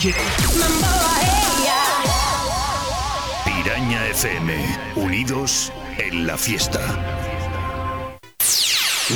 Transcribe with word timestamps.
DJ. 0.00 0.14
Piraña 3.44 4.06
FM, 4.06 4.54
unidos 4.96 5.70
en 5.98 6.26
la 6.26 6.38
fiesta. 6.38 6.80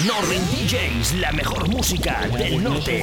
Northern 0.07 0.45
DJs, 0.51 1.15
la 1.21 1.33
mejor 1.33 1.69
música 1.71 2.29
del 2.37 2.63
norte. 2.63 3.03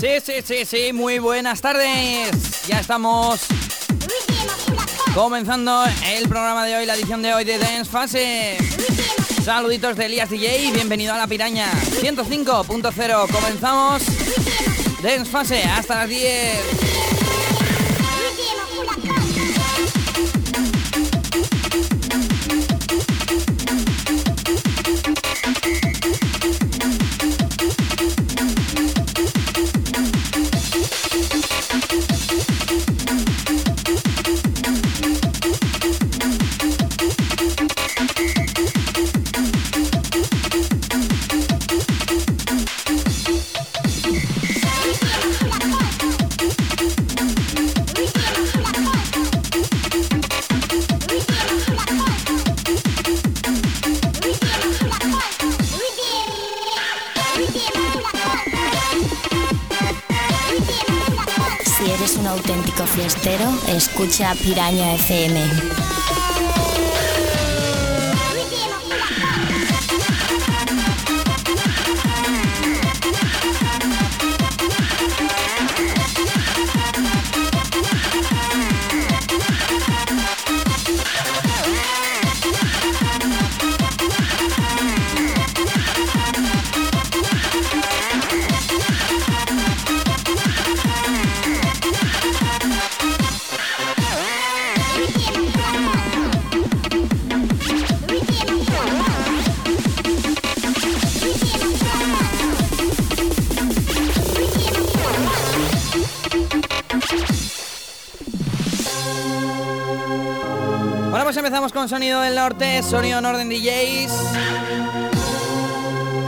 Sí, 0.00 0.08
sí, 0.24 0.32
sí, 0.42 0.64
sí, 0.64 0.92
muy 0.94 1.18
buenas 1.18 1.60
tardes. 1.60 2.66
Ya 2.66 2.80
estamos 2.80 3.40
comenzando 5.14 5.84
el 6.06 6.28
programa 6.28 6.64
de 6.64 6.76
hoy, 6.76 6.86
la 6.86 6.94
edición 6.94 7.22
de 7.22 7.34
hoy 7.34 7.44
de 7.44 7.58
Dance 7.58 7.90
Fase. 7.90 8.56
Saluditos 9.44 9.96
de 9.96 10.06
Elías 10.06 10.30
DJ, 10.30 10.70
bienvenido 10.72 11.14
a 11.14 11.18
la 11.18 11.26
piraña 11.26 11.70
105.0. 11.72 13.30
Comenzamos 13.30 14.02
Dance 15.02 15.30
Fase 15.30 15.62
hasta 15.64 15.96
las 15.96 16.08
10. 16.08 16.79
Escucha 63.80 64.34
Piraña 64.34 64.92
FM. 64.92 65.79
Sonido 111.90 112.20
del 112.20 112.36
norte, 112.36 112.84
sonido 112.84 113.20
Norden 113.20 113.48
DJs. 113.48 114.12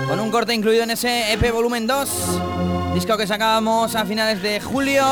Con 0.08 0.18
un 0.18 0.28
corte 0.32 0.52
incluido 0.54 0.82
en 0.82 0.90
ese 0.90 1.32
EP 1.32 1.52
Volumen 1.52 1.86
2, 1.86 2.10
disco 2.94 3.16
que 3.16 3.28
sacábamos 3.28 3.94
a 3.94 4.04
finales 4.04 4.42
de 4.42 4.60
julio, 4.60 5.04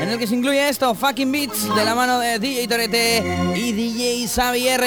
en 0.00 0.08
el 0.08 0.18
que 0.18 0.26
se 0.26 0.34
incluye 0.34 0.68
esto, 0.68 0.92
Fucking 0.96 1.30
Beats, 1.30 1.72
de 1.72 1.84
la 1.84 1.94
mano 1.94 2.18
de 2.18 2.40
DJ 2.40 2.66
Torete 2.66 3.22
y 3.54 3.70
DJ 3.70 4.26
Xavier. 4.26 4.82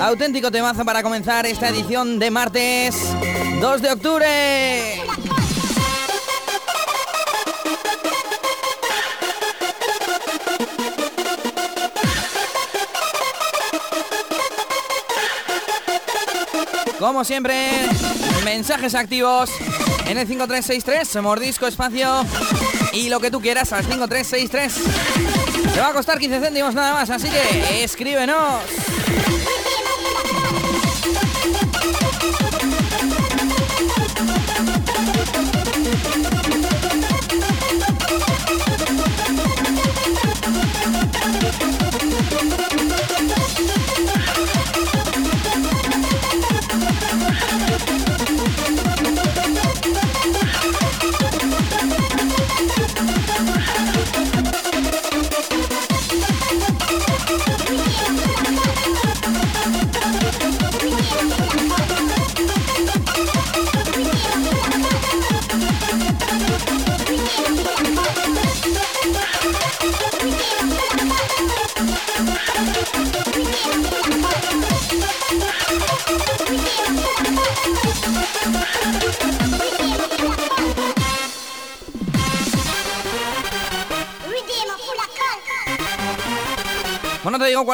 Auténtico 0.00 0.52
temazo 0.52 0.84
para 0.84 1.02
comenzar 1.02 1.44
esta 1.44 1.68
edición 1.68 2.20
de 2.20 2.30
martes 2.30 2.94
2 3.60 3.82
de 3.82 3.90
octubre. 3.90 4.93
Como 17.04 17.22
siempre, 17.22 17.54
mensajes 18.46 18.94
activos 18.94 19.50
en 20.06 20.16
el 20.16 20.26
5363, 20.26 21.22
mordisco 21.22 21.66
espacio 21.66 22.24
y 22.94 23.10
lo 23.10 23.20
que 23.20 23.30
tú 23.30 23.42
quieras 23.42 23.74
al 23.74 23.84
5363. 23.84 25.74
Te 25.74 25.80
va 25.80 25.88
a 25.88 25.92
costar 25.92 26.18
15 26.18 26.40
céntimos 26.40 26.74
nada 26.74 26.94
más, 26.94 27.10
así 27.10 27.28
que 27.28 27.84
escríbenos. 27.84 28.62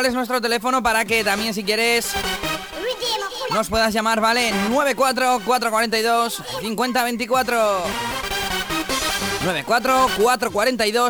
Cuál 0.01 0.09
es 0.09 0.15
nuestro 0.15 0.41
teléfono 0.41 0.83
para 0.83 1.05
que 1.05 1.23
también 1.23 1.53
si 1.53 1.63
quieres 1.63 2.15
nos 3.51 3.69
puedas 3.69 3.93
llamar, 3.93 4.19
¿vale? 4.19 4.51
94442 4.71 6.43
5024. 6.63 7.83
94 9.45 10.09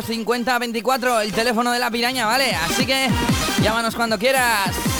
5024, 0.05 1.21
el 1.21 1.31
teléfono 1.31 1.71
de 1.71 1.79
la 1.79 1.89
piraña, 1.89 2.25
¿vale? 2.25 2.53
Así 2.53 2.85
que 2.85 3.07
llámanos 3.63 3.95
cuando 3.95 4.19
quieras. 4.19 4.90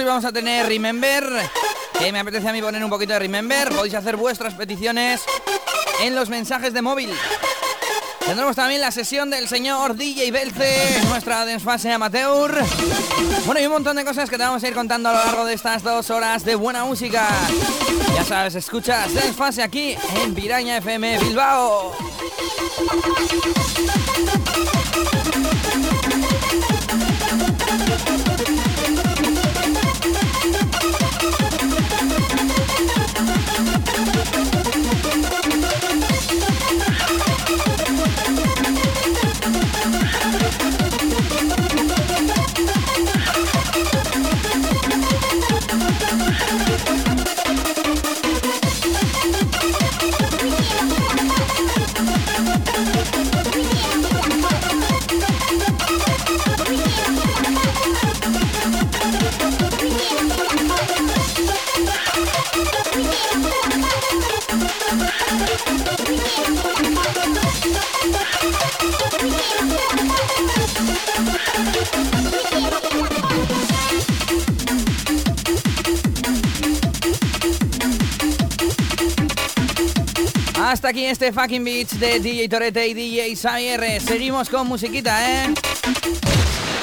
Hoy 0.00 0.06
vamos 0.06 0.24
a 0.24 0.32
tener 0.32 0.66
Remember, 0.66 1.24
que 1.98 2.10
me 2.10 2.20
apetece 2.20 2.48
a 2.48 2.52
mí 2.52 2.62
poner 2.62 2.82
un 2.82 2.88
poquito 2.88 3.12
de 3.12 3.18
Remember. 3.18 3.68
Podéis 3.68 3.94
hacer 3.94 4.16
vuestras 4.16 4.54
peticiones 4.54 5.20
en 6.02 6.14
los 6.14 6.30
mensajes 6.30 6.72
de 6.72 6.80
móvil. 6.80 7.12
Tendremos 8.24 8.56
también 8.56 8.80
la 8.80 8.90
sesión 8.92 9.28
del 9.28 9.46
señor 9.48 9.96
DJ 9.96 10.30
Belce, 10.30 11.02
nuestra 11.08 11.44
desfase 11.44 11.92
amateur. 11.92 12.64
Bueno, 13.44 13.60
y 13.60 13.66
un 13.66 13.72
montón 13.72 13.96
de 13.96 14.04
cosas 14.04 14.30
que 14.30 14.38
te 14.38 14.42
vamos 14.42 14.62
a 14.62 14.68
ir 14.68 14.74
contando 14.74 15.10
a 15.10 15.12
lo 15.12 15.24
largo 15.24 15.44
de 15.44 15.54
estas 15.54 15.82
dos 15.82 16.08
horas 16.10 16.44
de 16.44 16.54
buena 16.54 16.84
música. 16.84 17.28
Ya 18.14 18.24
sabes, 18.24 18.54
escuchas 18.54 19.12
desfase 19.12 19.62
aquí 19.62 19.96
en 20.22 20.34
Piraña 20.34 20.78
FM 20.78 21.18
Bilbao. 21.18 21.94
Aquí 80.90 81.06
este 81.06 81.32
fucking 81.32 81.62
beats 81.62 82.00
de 82.00 82.18
DJ 82.18 82.48
Torete 82.48 82.88
y 82.88 82.94
DJ 82.94 83.36
Xavier. 83.36 84.02
Seguimos 84.02 84.50
con 84.50 84.66
musiquita, 84.66 85.44
¿eh? 85.44 85.54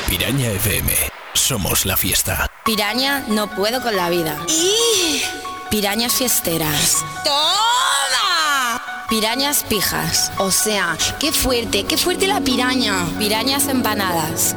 Piraña 0.07 0.49
FM. 0.51 0.93
Somos 1.33 1.85
la 1.85 1.97
fiesta. 1.97 2.49
Piraña, 2.63 3.25
no 3.27 3.53
puedo 3.53 3.81
con 3.81 3.97
la 3.97 4.09
vida. 4.09 4.37
¡Y! 4.47 5.21
Pirañas 5.69 6.15
fiesteras. 6.15 7.03
¡Toma! 7.25 8.81
Pirañas 9.09 9.65
pijas. 9.67 10.31
O 10.37 10.51
sea, 10.51 10.97
qué 11.19 11.33
fuerte, 11.33 11.83
qué 11.83 11.97
fuerte 11.97 12.27
la 12.27 12.39
piraña. 12.39 13.05
Pirañas 13.19 13.67
empanadas. 13.67 14.55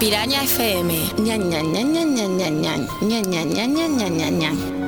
Piraña 0.00 0.42
FM. 0.42 1.12
Ña, 1.18 1.36
ña, 1.36 1.62
ña, 1.62 1.82
ña, 1.82 2.04
ña, 2.04 2.26
ña, 2.26 2.50
ña. 2.50 2.76
Ña, 3.00 3.20
ña, 3.20 3.44
ña, 3.44 3.66
ña, 3.66 4.08
ña, 4.08 4.30
ña, 4.30 4.81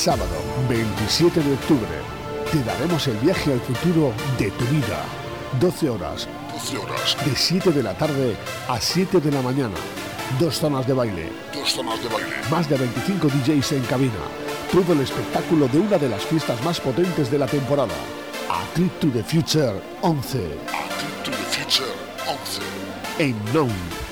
Sábado 0.00 0.32
27 0.66 1.42
de 1.42 1.52
octubre 1.52 1.86
te 2.50 2.64
daremos 2.64 3.06
el 3.06 3.18
viaje 3.18 3.52
al 3.52 3.60
futuro 3.60 4.14
de 4.38 4.50
tu 4.52 4.64
vida. 4.64 5.04
12 5.60 5.90
horas. 5.90 6.26
12 6.54 6.78
horas. 6.78 7.16
De 7.22 7.36
7 7.36 7.70
de 7.70 7.82
la 7.82 7.92
tarde 7.92 8.34
a 8.66 8.80
7 8.80 9.20
de 9.20 9.30
la 9.30 9.42
mañana. 9.42 9.74
Dos 10.38 10.56
zonas 10.56 10.86
de 10.86 10.94
baile. 10.94 11.30
Dos 11.52 11.72
zonas 11.72 12.02
de 12.02 12.08
baile. 12.08 12.34
Más 12.50 12.66
de 12.70 12.78
25 12.78 13.28
DJs 13.28 13.72
en 13.72 13.82
cabina. 13.82 14.24
Todo 14.72 14.94
el 14.94 15.00
espectáculo 15.00 15.68
de 15.68 15.80
una 15.80 15.98
de 15.98 16.08
las 16.08 16.24
fiestas 16.24 16.64
más 16.64 16.80
potentes 16.80 17.30
de 17.30 17.38
la 17.38 17.46
temporada. 17.46 17.94
A 18.48 18.64
Trip 18.72 19.00
to 19.00 19.08
the 19.08 19.22
Future 19.22 19.82
11. 20.00 20.38
A 20.38 20.88
Trip 20.96 21.24
to 21.24 21.30
the 21.30 21.44
Future 21.52 21.92
11. 22.26 22.62
En 23.18 23.36
Non. 23.52 24.09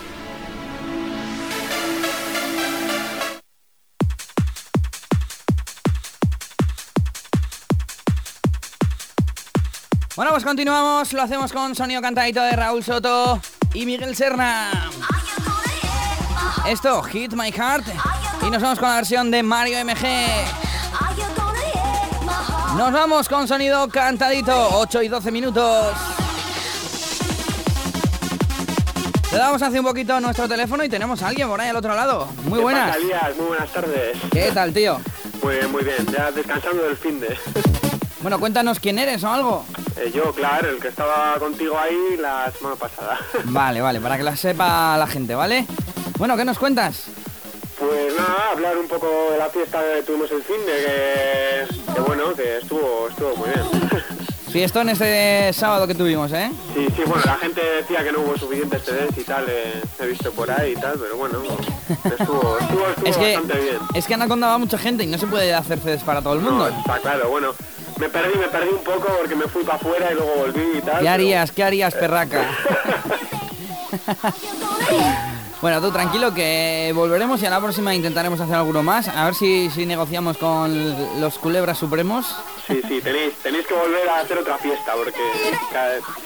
Bueno, 10.18 10.32
pues 10.32 10.42
continuamos. 10.42 11.12
Lo 11.12 11.22
hacemos 11.22 11.52
con 11.52 11.76
sonido 11.76 12.02
cantadito 12.02 12.42
de 12.42 12.50
Raúl 12.56 12.82
Soto 12.82 13.40
y 13.72 13.86
Miguel 13.86 14.16
Serna. 14.16 14.90
Esto, 16.66 17.04
Hit 17.04 17.34
My 17.34 17.52
Heart. 17.52 17.86
Y 18.44 18.50
nos 18.50 18.60
vamos 18.60 18.80
con 18.80 18.88
la 18.88 18.96
versión 18.96 19.30
de 19.30 19.44
Mario 19.44 19.78
MG. 19.84 20.08
Nos 22.76 22.92
vamos 22.92 23.28
con 23.28 23.46
sonido 23.46 23.88
cantadito, 23.90 24.70
8 24.80 25.02
y 25.04 25.08
12 25.08 25.30
minutos. 25.30 25.94
Le 29.30 29.38
damos 29.38 29.62
hace 29.62 29.78
un 29.78 29.86
poquito 29.86 30.20
nuestro 30.20 30.48
teléfono 30.48 30.82
y 30.82 30.88
tenemos 30.88 31.22
a 31.22 31.28
alguien 31.28 31.46
por 31.46 31.60
ahí 31.60 31.68
al 31.68 31.76
otro 31.76 31.94
lado. 31.94 32.26
Muy 32.42 32.58
¿Qué 32.58 32.62
buenas. 32.64 32.96
pasa? 32.96 33.30
Muy 33.36 33.46
buenas 33.46 33.72
tardes. 33.72 34.18
¿Qué 34.32 34.50
tal, 34.52 34.72
tío? 34.72 35.00
Muy 35.44 35.54
bien, 35.54 35.70
muy 35.70 35.84
bien. 35.84 36.04
Ya 36.12 36.32
descansando 36.32 36.82
del 36.82 36.96
fin 36.96 37.20
de. 37.20 37.38
Bueno, 38.20 38.40
cuéntanos 38.40 38.80
quién 38.80 38.98
eres 38.98 39.22
o 39.22 39.30
algo. 39.30 39.64
Eh, 40.00 40.10
yo, 40.14 40.32
claro, 40.32 40.70
el 40.70 40.78
que 40.80 40.88
estaba 40.88 41.34
contigo 41.38 41.78
ahí 41.78 42.16
la 42.18 42.50
semana 42.52 42.76
pasada. 42.76 43.18
Vale, 43.44 43.80
vale, 43.80 44.00
para 44.00 44.16
que 44.16 44.22
la 44.22 44.36
sepa 44.36 44.96
la 44.96 45.06
gente, 45.06 45.34
¿vale? 45.34 45.66
Bueno, 46.18 46.36
¿qué 46.36 46.44
nos 46.44 46.58
cuentas? 46.58 47.04
Pues 47.78 48.14
nada, 48.16 48.50
hablar 48.52 48.76
un 48.76 48.88
poco 48.88 49.30
de 49.32 49.38
la 49.38 49.48
fiesta 49.50 49.80
que 49.80 50.02
tuvimos 50.02 50.30
el 50.32 50.42
fin 50.42 50.56
de 50.66 50.72
que, 50.84 51.94
que 51.94 52.00
bueno, 52.00 52.34
que 52.34 52.58
estuvo, 52.58 53.08
estuvo 53.08 53.36
muy 53.36 53.48
bien. 53.50 53.64
Fiestón 54.52 54.88
este 54.88 55.52
sábado 55.52 55.86
que 55.86 55.94
tuvimos, 55.94 56.32
¿eh? 56.32 56.50
Sí, 56.74 56.86
sí, 56.96 57.02
bueno, 57.06 57.22
la 57.26 57.36
gente 57.36 57.60
decía 57.62 58.02
que 58.02 58.10
no 58.12 58.20
hubo 58.20 58.36
suficientes 58.38 58.82
CDs 58.82 59.16
y 59.18 59.22
tal, 59.24 59.44
eh, 59.48 59.80
he 60.00 60.06
visto 60.06 60.32
por 60.32 60.50
ahí 60.50 60.72
y 60.72 60.76
tal, 60.80 60.98
pero 60.98 61.16
bueno, 61.18 61.38
estuvo, 61.42 62.56
estuvo, 62.58 62.88
estuvo 62.88 63.06
Es 63.06 63.16
que, 63.18 63.34
bastante 63.36 63.60
bien. 63.60 63.78
es 63.94 64.06
que 64.06 64.14
Anaconda 64.14 64.46
va 64.48 64.58
mucha 64.58 64.78
gente 64.78 65.04
y 65.04 65.06
no 65.06 65.18
se 65.18 65.26
puede 65.26 65.52
hacer 65.54 65.78
CDs 65.80 66.02
para 66.02 66.22
todo 66.22 66.32
el 66.34 66.42
No, 66.42 66.50
mundo. 66.50 66.68
está 66.68 66.98
claro, 66.98 67.28
bueno, 67.28 67.52
me 67.98 68.08
perdí, 68.08 68.38
me 68.38 68.48
perdí 68.48 68.68
un 68.70 68.84
poco 68.84 69.08
porque 69.18 69.34
me 69.34 69.46
fui 69.48 69.64
para 69.64 69.76
afuera 69.76 70.10
y 70.10 70.14
luego 70.14 70.34
volví 70.36 70.78
y 70.78 70.80
tal. 70.80 70.94
¿Qué 70.94 70.98
pero- 71.00 71.10
harías? 71.10 71.52
¿Qué 71.52 71.64
harías, 71.64 71.94
perraca? 71.94 72.48
bueno, 75.60 75.80
tú 75.80 75.90
tranquilo 75.90 76.32
que 76.32 76.92
volveremos 76.94 77.42
y 77.42 77.46
a 77.46 77.50
la 77.50 77.60
próxima 77.60 77.94
intentaremos 77.94 78.40
hacer 78.40 78.54
alguno 78.54 78.82
más. 78.82 79.08
A 79.08 79.24
ver 79.24 79.34
si, 79.34 79.70
si 79.70 79.86
negociamos 79.86 80.36
con 80.38 81.20
los 81.20 81.38
culebras 81.38 81.78
supremos. 81.78 82.26
Sí, 82.66 82.80
sí, 82.86 83.00
tenéis, 83.00 83.34
tenéis 83.42 83.66
que 83.66 83.74
volver 83.74 84.08
a 84.08 84.20
hacer 84.20 84.38
otra 84.38 84.56
fiesta 84.58 84.92
porque 84.94 85.18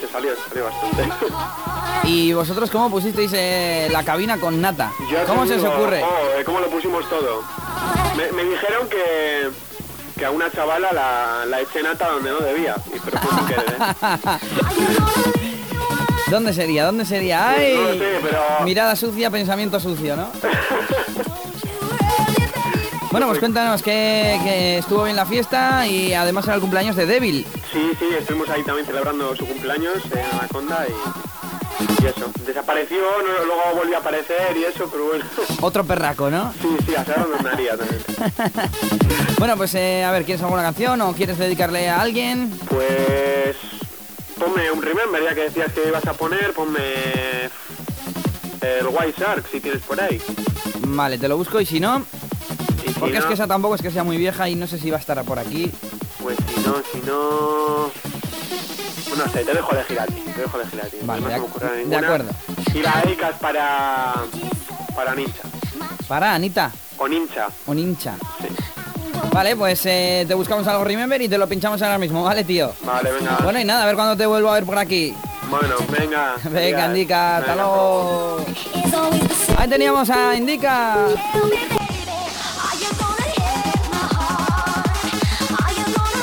se 0.01 0.09
salió, 0.09 0.35
se 0.37 0.49
salió 0.49 0.65
bastante. 0.65 1.09
¿Y 2.05 2.33
vosotros 2.33 2.71
cómo 2.71 2.91
pusisteis 2.91 3.33
eh, 3.35 3.89
la 3.91 4.05
cabina 4.05 4.39
con 4.39 4.61
nata? 4.61 4.93
Yo 5.11 5.25
¿Cómo 5.27 5.47
se 5.47 5.55
os 5.55 5.65
ocurre? 5.65 6.03
oh, 6.03 6.39
eh, 6.39 6.45
¿Cómo 6.45 6.61
lo 6.61 6.69
pusimos 6.69 7.09
todo? 7.09 7.43
Me, 8.17 8.31
me 8.33 8.45
dijeron 8.45 8.89
que, 8.89 9.49
que 10.23 10.27
a 10.27 10.31
una 10.31 10.49
chavala 10.53 10.93
la, 10.93 11.45
la 11.47 11.61
eché 11.63 11.83
nata 11.83 12.09
donde 12.13 12.31
no 12.31 12.39
debía, 12.39 12.77
y 12.95 12.99
pero 13.01 13.19
fue 13.19 13.39
sin 13.39 13.47
querer, 13.49 13.73
¿eh? 13.73 13.83
¿Dónde 16.31 16.53
sería? 16.53 16.85
¿Dónde 16.85 17.05
sería? 17.05 17.51
¡Ay! 17.51 17.75
No 17.75 17.83
lo 17.83 17.95
sé, 17.95 18.19
pero- 18.23 18.65
Mirada 18.65 18.95
sucia, 18.95 19.31
pensamiento 19.33 19.81
sucio, 19.81 20.15
¿no? 20.15 20.29
Bueno, 23.11 23.27
pues 23.27 23.41
cuéntanos 23.41 23.83
que, 23.83 24.39
que 24.45 24.79
estuvo 24.79 25.03
bien 25.05 25.17
la 25.17 25.27
fiesta 25.27 25.87
y 25.87 26.15
además 26.15 26.47
era 26.47 26.55
el 26.55 26.61
cumpleaños 26.63 26.95
de 26.97 27.05
Devil. 27.05 27.45
Sí, 27.71 27.91
sí, 27.99 28.07
estuvimos 28.19 28.49
ahí 28.49 28.63
también 28.63 28.87
celebrando 28.87 29.37
su 29.37 29.45
cumpleaños 29.47 29.97
en 30.13 30.39
Anaconda 30.39 30.87
y, 30.89 30.93
y 32.03 32.07
eso. 32.07 32.31
Desapareció, 32.47 32.99
no- 33.01 33.45
luego 33.45 33.63
volvió 33.77 33.97
a 33.97 34.01
aparecer 34.01 34.57
y 34.57 34.65
eso, 34.65 34.89
pero 34.91 35.05
bueno. 35.07 35.25
Otro 35.61 35.85
perraco, 35.85 36.31
¿no? 36.31 36.53
Sí, 36.61 36.69
sí, 36.87 36.95
a 36.95 37.05
Sara 37.05 37.27
nos 37.31 37.43
daría 37.43 37.77
también. 37.77 38.03
Bueno, 39.39 39.57
pues 39.57 39.75
eh, 39.75 40.05
a 40.05 40.13
ver, 40.13 40.25
¿quieres 40.25 40.41
alguna 40.45 40.63
canción 40.63 41.01
o 41.01 41.13
quieres 41.15 41.37
dedicarle 41.37 41.89
a 41.89 42.01
alguien? 42.01 42.57
Pues 42.69 43.57
ponme 44.39 44.71
un 44.71 44.81
remember, 44.81 45.21
ya 45.21 45.35
que 45.35 45.43
decías 45.43 45.73
que 45.73 45.89
ibas 45.89 46.07
a 46.07 46.13
poner, 46.13 46.53
ponme 46.53 46.79
el 48.61 48.87
White 48.87 49.21
Shark 49.21 49.45
si 49.51 49.59
tienes 49.59 49.83
por 49.83 50.01
ahí. 50.01 50.23
Vale, 50.87 51.19
te 51.19 51.27
lo 51.27 51.37
busco 51.37 51.61
y 51.61 51.67
si 51.67 51.81
no, 51.81 52.05
Y 52.87 52.89
si 52.93 53.01
porque 53.01 53.17
es 53.19 53.25
que 53.25 53.35
esa 53.35 53.49
tampoco 53.49 53.75
es 53.75 53.83
que 53.83 53.91
sea 53.91 54.05
muy 54.05 54.17
vieja 54.17 54.49
y 54.49 54.55
no 54.55 54.69
sé 54.69 54.79
si 54.79 54.91
va 54.91 54.99
a 54.99 55.01
estar 55.01 55.21
por 55.25 55.41
aquí. 55.41 55.73
Pues 56.23 56.37
si 56.37 56.61
no, 56.61 56.77
si 56.93 56.99
no... 57.05 57.91
No 59.17 59.29
sé, 59.29 59.45
te 59.45 59.53
dejo 59.55 59.73
elegir 59.73 60.01
a 60.01 60.07
ti, 60.07 60.23
te 60.35 60.41
dejo 60.41 60.61
elegir 60.61 60.81
a 60.81 60.85
ti. 60.87 60.97
Vale, 61.03 61.21
no 61.21 61.29
de 61.29 61.35
se 61.35 61.41
me 61.41 61.47
ocurre 61.47 61.71
de 61.73 61.79
ninguna. 61.79 61.99
acuerdo. 62.07 62.31
Y 62.75 62.79
la 62.83 63.03
dedicas 63.05 63.39
para... 63.41 64.15
para 64.95 65.15
Nincha. 65.15 65.43
Para, 66.09 66.35
Anita, 66.35 66.71
O 66.99 67.09
Nincha. 67.09 67.49
un 67.67 67.79
hincha. 67.79 68.15
Sí. 68.41 68.49
Vale, 69.33 69.57
pues 69.57 69.85
eh, 69.87 70.25
te 70.29 70.35
buscamos 70.35 70.67
algo 70.67 70.85
Remember 70.85 71.21
y 71.23 71.29
te 71.29 71.39
lo 71.39 71.49
pinchamos 71.49 71.81
ahora 71.83 71.99
mismo, 71.99 72.23
¿vale, 72.23 72.45
tío? 72.45 72.73
Vale, 72.83 73.13
venga. 73.13 73.39
Bueno, 73.43 73.61
y 73.61 73.65
nada, 73.65 73.85
a 73.85 73.87
ver 73.87 73.95
cuándo 73.95 74.17
te 74.17 74.27
vuelvo 74.27 74.51
a 74.51 74.55
ver 74.55 74.65
por 74.65 74.79
aquí. 74.79 75.15
Bueno, 75.49 75.75
venga. 75.89 76.37
Venga, 76.45 76.87
Indica, 76.87 77.37
hasta 77.39 77.55
luego. 77.55 78.39
Ahí 79.59 79.69
teníamos 79.69 80.09
a 80.09 80.35
Indica. 80.35 80.97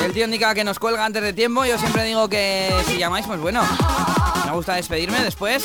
El 0.10 0.16
tío 0.16 0.26
indica 0.26 0.56
que 0.56 0.64
nos 0.64 0.80
cuelga 0.80 1.06
antes 1.06 1.22
de 1.22 1.34
tiempo. 1.34 1.66
Yo 1.66 1.78
siempre 1.78 2.04
digo 2.04 2.28
que 2.28 2.74
si 2.88 2.98
llamáis, 2.98 3.28
pues 3.28 3.40
bueno. 3.40 3.62
Me 4.44 4.52
gusta 4.52 4.74
despedirme 4.74 5.20
después. 5.24 5.62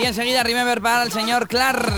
Y 0.00 0.06
enseguida 0.06 0.44
Remember 0.44 0.80
para 0.80 1.02
el 1.02 1.10
señor 1.10 1.48
Clark. 1.48 1.92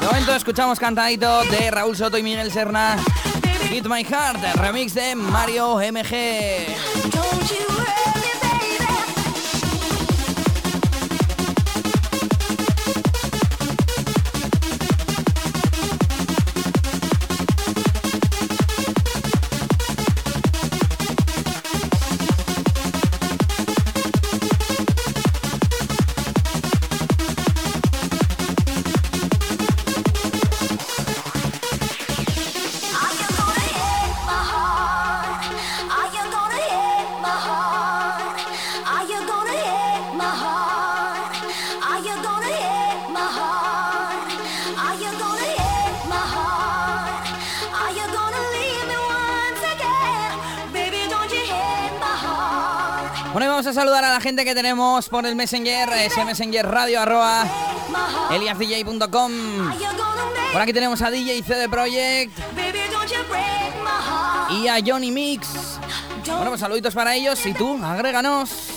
De 0.00 0.06
momento 0.06 0.34
escuchamos 0.34 0.80
cantadito 0.80 1.44
de 1.44 1.70
Raúl 1.70 1.96
Soto 1.96 2.18
y 2.18 2.22
Miguel 2.24 2.50
Serna. 2.50 2.96
Hit 3.68 3.86
My 3.86 4.02
Heart, 4.02 4.56
remix 4.56 4.94
de 4.94 5.14
Mario 5.14 5.76
MG. 5.76 6.74
Gente 54.28 54.44
que 54.44 54.54
tenemos 54.54 55.08
por 55.08 55.24
el 55.24 55.34
Messenger, 55.34 55.88
ese 55.94 56.22
Messenger 56.22 56.66
radio 56.66 57.00
arroba 57.00 57.46
eliasdj.com. 58.30 59.32
Por 60.52 60.60
aquí 60.60 60.74
tenemos 60.74 61.00
a 61.00 61.10
DJ 61.10 61.42
CD 61.42 61.66
Project 61.66 62.38
y 64.50 64.68
a 64.68 64.76
Johnny 64.86 65.10
Mix. 65.10 65.78
Bueno, 66.26 66.48
pues 66.48 66.60
saluditos 66.60 66.94
para 66.94 67.16
ellos 67.16 67.46
y 67.46 67.54
tú, 67.54 67.82
agréganos. 67.82 68.67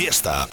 Fiesta. 0.00 0.48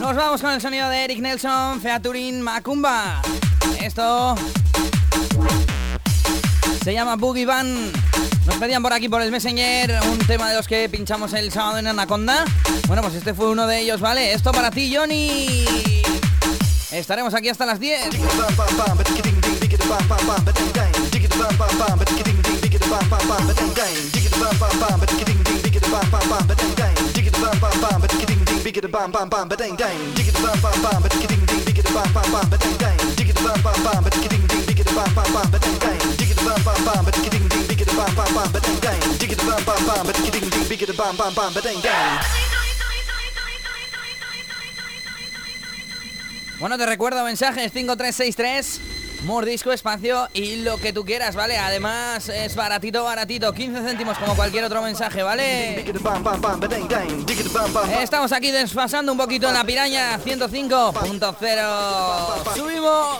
Nos 0.00 0.16
vamos 0.16 0.40
con 0.40 0.50
el 0.52 0.60
sonido 0.62 0.88
de 0.88 1.04
Eric 1.04 1.18
Nelson, 1.18 1.82
Featuring 1.82 2.40
Macumba. 2.40 3.20
Esto 3.82 4.36
se 6.82 6.94
llama 6.94 7.16
Boogie 7.16 7.44
Van. 7.44 7.92
Nos 8.46 8.56
pedían 8.56 8.82
por 8.82 8.94
aquí 8.94 9.10
por 9.10 9.20
el 9.20 9.30
Messenger 9.30 10.00
un 10.10 10.18
tema 10.20 10.48
de 10.48 10.56
los 10.56 10.66
que 10.66 10.88
pinchamos 10.88 11.34
el 11.34 11.52
sábado 11.52 11.76
en 11.76 11.88
Anaconda. 11.88 12.46
Bueno, 12.86 13.02
pues 13.02 13.16
este 13.16 13.34
fue 13.34 13.50
uno 13.50 13.66
de 13.66 13.80
ellos, 13.80 14.00
¿vale? 14.00 14.32
Esto 14.32 14.52
para 14.52 14.70
ti, 14.70 14.96
Johnny. 14.96 15.66
Estaremos 16.90 17.34
aquí 17.34 17.50
hasta 17.50 17.66
las 17.66 17.78
10. 17.78 18.08
Bueno, 46.58 46.76
te 46.76 46.86
recuerdo 46.86 47.24
mensajes 47.24 47.72
5363, 47.72 48.80
mordisco, 49.22 49.72
espacio 49.72 50.28
y 50.32 50.56
lo 50.62 50.76
que 50.78 50.92
tú 50.92 51.04
quieras, 51.04 51.34
¿vale? 51.34 51.58
Además 51.58 52.28
es 52.28 52.54
baratito, 52.54 53.04
baratito, 53.04 53.52
15 53.52 53.82
céntimos 53.82 54.16
como 54.18 54.36
cualquier 54.36 54.64
otro 54.64 54.82
mensaje, 54.82 55.22
¿vale? 55.22 55.82
Estamos 58.02 58.32
aquí 58.32 58.50
desfasando 58.50 59.12
un 59.12 59.18
poquito 59.18 59.48
en 59.48 59.54
la 59.54 59.64
piraña 59.64 60.18
105.0. 60.18 62.56
¡Subimos! 62.56 63.18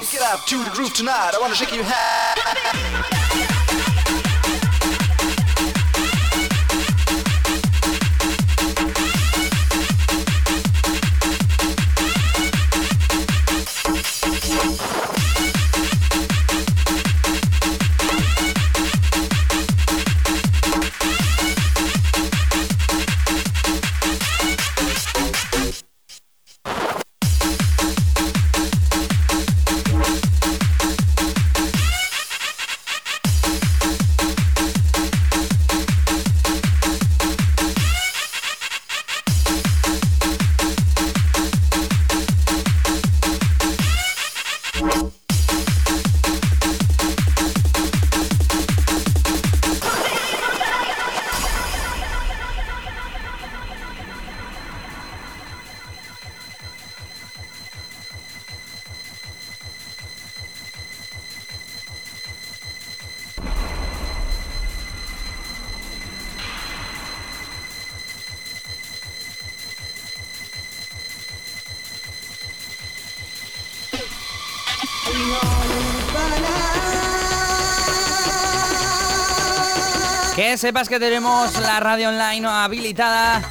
Sepas 80.58 80.88
que 80.88 80.98
tenemos 80.98 81.56
la 81.60 81.78
radio 81.78 82.08
online 82.08 82.44
habilitada 82.48 83.48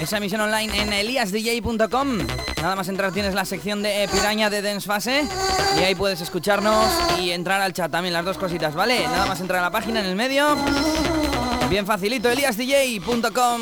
esa 0.00 0.16
emisión 0.16 0.40
online 0.40 0.80
en 0.80 0.92
eliasdj.com. 0.92 2.18
Nada 2.62 2.76
más 2.76 2.88
entrar 2.88 3.12
tienes 3.12 3.34
la 3.34 3.44
sección 3.44 3.82
de 3.82 4.08
Piraña 4.10 4.48
de 4.48 4.62
Dance 4.62 4.86
Fase 4.86 5.28
y 5.78 5.80
ahí 5.82 5.94
puedes 5.94 6.22
escucharnos 6.22 6.86
y 7.20 7.30
entrar 7.30 7.60
al 7.60 7.74
chat 7.74 7.92
también, 7.92 8.14
las 8.14 8.24
dos 8.24 8.38
cositas, 8.38 8.74
¿vale? 8.74 9.06
Nada 9.06 9.26
más 9.26 9.38
entrar 9.40 9.58
a 9.60 9.64
la 9.64 9.70
página 9.70 10.00
en 10.00 10.06
el 10.06 10.16
medio. 10.16 10.56
Bien 11.68 11.84
facilito, 11.84 12.30
eliasdj.com. 12.30 13.60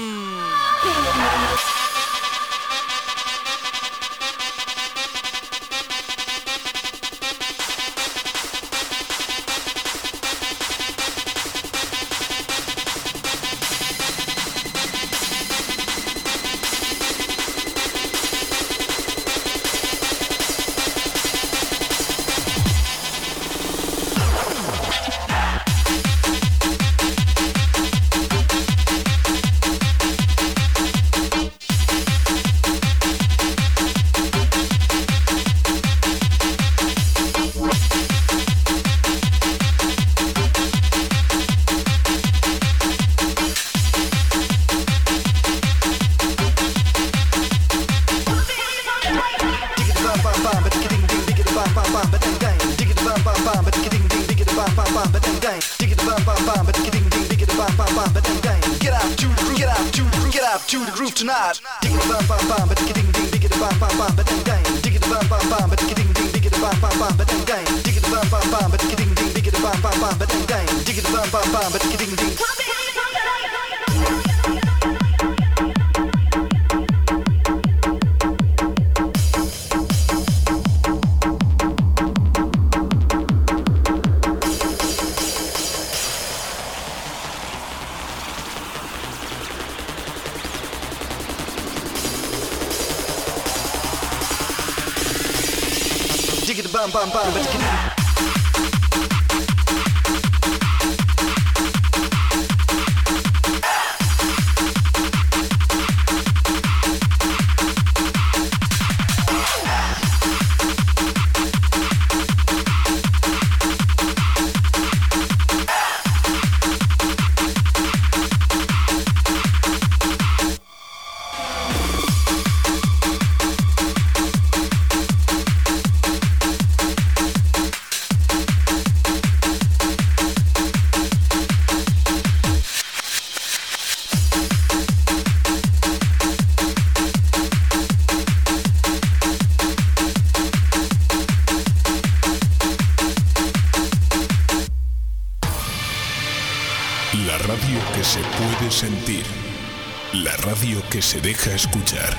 se 151.02 151.20
deja 151.20 151.52
escuchar. 151.52 152.16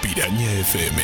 Piraña 0.00 0.50
FM. 0.60 1.02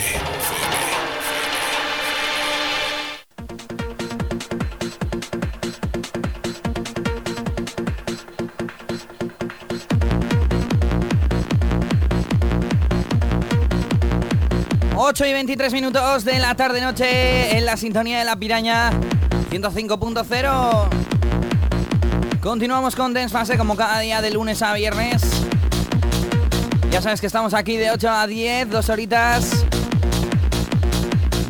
...8 14.97 15.29
y 15.29 15.33
23 15.33 15.73
minutos 15.73 16.25
de 16.25 16.39
la 16.39 16.55
tarde-noche... 16.55 17.57
...en 17.59 17.67
la 17.67 17.77
sintonía 17.77 18.21
de 18.21 18.25
la 18.25 18.37
piraña... 18.37 18.93
...105.0... 19.51 20.89
Continuamos 22.41 22.97
con 22.97 23.13
Dance 23.13 23.33
Fase 23.33 23.59
como 23.59 23.77
cada 23.77 24.01
día 24.01 24.23
de 24.23 24.31
lunes 24.31 24.63
a 24.63 24.73
viernes. 24.73 25.21
Ya 26.91 27.01
sabes 27.01 27.21
que 27.21 27.29
estamos 27.29 27.55
aquí 27.55 27.77
de 27.77 27.93
8 27.93 28.11
a 28.11 28.27
10, 28.27 28.69
dos 28.69 28.89
horitas. 28.89 29.65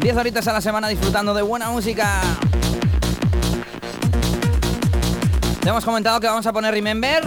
10 0.00 0.16
horitas 0.16 0.46
a 0.46 0.52
la 0.52 0.60
semana 0.60 0.88
disfrutando 0.88 1.32
de 1.32 1.40
buena 1.40 1.70
música. 1.70 2.20
Te 5.62 5.68
hemos 5.68 5.84
comentado 5.84 6.20
que 6.20 6.26
vamos 6.26 6.46
a 6.46 6.52
poner 6.52 6.74
Remember. 6.74 7.22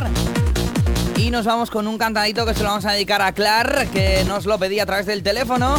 Y 1.17 1.32
nos 1.32 1.45
vamos 1.45 1.71
con 1.71 1.88
un 1.88 1.97
cantadito 1.97 2.45
que 2.45 2.54
se 2.54 2.62
lo 2.62 2.69
vamos 2.69 2.86
a 2.86 2.91
dedicar 2.91 3.21
a 3.21 3.32
Clar, 3.32 3.88
que 3.88 4.23
nos 4.26 4.45
lo 4.45 4.60
pedí 4.60 4.80
a 4.80 4.86
través 4.86 5.08
del 5.08 5.23
teléfono. 5.23 5.76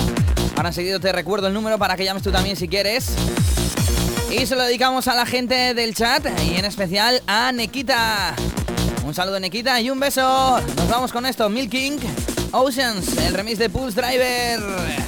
Ahora 0.56 0.70
enseguida 0.70 0.98
te 0.98 1.12
recuerdo 1.12 1.46
el 1.46 1.54
número 1.54 1.78
para 1.78 1.96
que 1.96 2.04
llames 2.04 2.24
tú 2.24 2.32
también 2.32 2.56
si 2.56 2.66
quieres. 2.66 3.14
Y 4.30 4.46
se 4.46 4.56
lo 4.56 4.64
dedicamos 4.64 5.06
a 5.06 5.14
la 5.14 5.24
gente 5.24 5.74
del 5.74 5.94
chat 5.94 6.26
y 6.42 6.56
en 6.56 6.64
especial 6.64 7.22
a 7.28 7.52
Nekita. 7.52 8.34
Un 9.14 9.16
saludo 9.16 9.38
Nekita 9.38 9.81
y 9.81 9.90
un 9.90 10.00
beso. 10.00 10.61
Nos 10.77 10.88
vamos 10.88 11.12
con 11.12 11.24
esto, 11.24 11.48
Milking 11.48 12.00
Oceans, 12.50 13.16
el 13.18 13.33
remix 13.33 13.61
de 13.61 13.70
Pulse 13.70 14.00
Driver. 14.00 15.03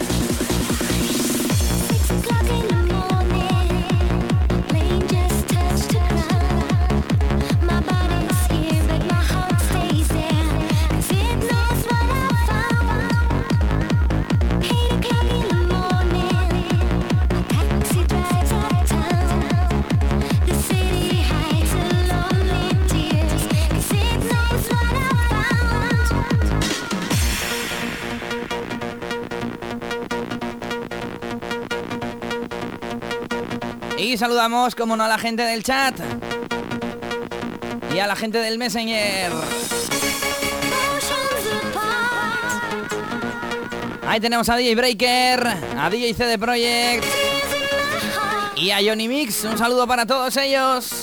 Como 34.76 34.96
no, 34.96 35.02
a 35.02 35.08
la 35.08 35.18
gente 35.18 35.42
del 35.42 35.64
chat 35.64 35.98
y 37.92 37.98
a 37.98 38.06
la 38.06 38.14
gente 38.14 38.38
del 38.38 38.58
Messenger. 38.58 39.32
Ahí 44.06 44.20
tenemos 44.20 44.48
a 44.48 44.56
DJ 44.56 44.76
Breaker, 44.76 45.46
a 45.76 45.90
DJ 45.90 46.14
CD 46.14 46.38
Project 46.38 47.04
y 48.54 48.70
a 48.70 48.78
Johnny 48.86 49.08
Mix. 49.08 49.42
Un 49.42 49.58
saludo 49.58 49.84
para 49.88 50.06
todos 50.06 50.36
ellos. 50.36 50.95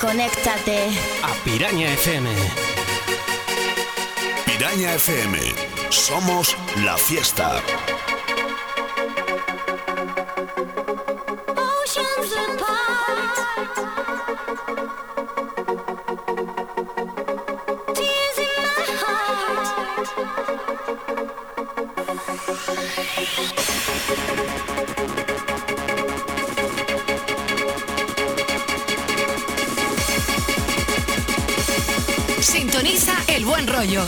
Conéctate. 0.00 0.88
A 1.22 1.34
Piraña 1.44 1.92
FM. 1.92 2.28
Piraña 4.46 4.94
FM. 4.94 5.38
Somos 5.90 6.56
la 6.84 6.96
fiesta. 6.96 7.62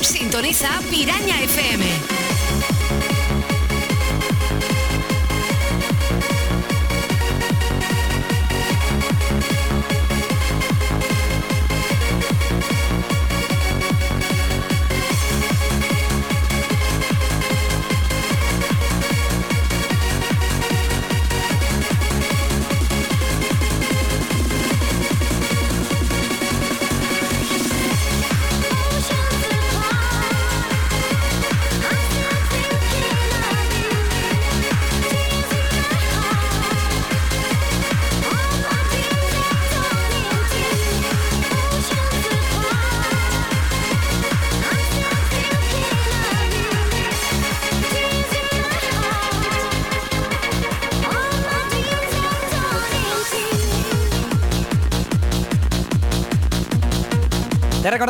Sintoniza 0.02 0.68
Piraña 0.90 1.40
FM. 1.40 2.21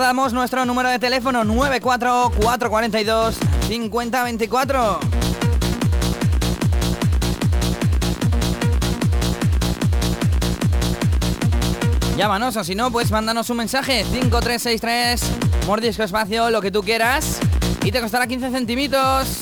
Recordamos 0.03 0.33
nuestro 0.33 0.67
número 0.67 0.89
de 0.89 0.99
teléfono 0.99 1.45
94442 1.45 3.37
5024. 3.69 4.99
Llámanos 12.17 12.57
o 12.57 12.65
si 12.65 12.75
no, 12.75 12.91
pues 12.91 13.13
mándanos 13.13 13.49
un 13.51 13.59
mensaje 13.59 14.05
5363 14.11 15.23
mordisco 15.69 16.03
espacio, 16.03 16.51
lo 16.51 16.61
que 16.61 16.73
tú 16.73 16.83
quieras 16.83 17.39
y 17.85 17.93
te 17.93 18.01
costará 18.01 18.27
15 18.27 18.51
centimitos. 18.51 19.42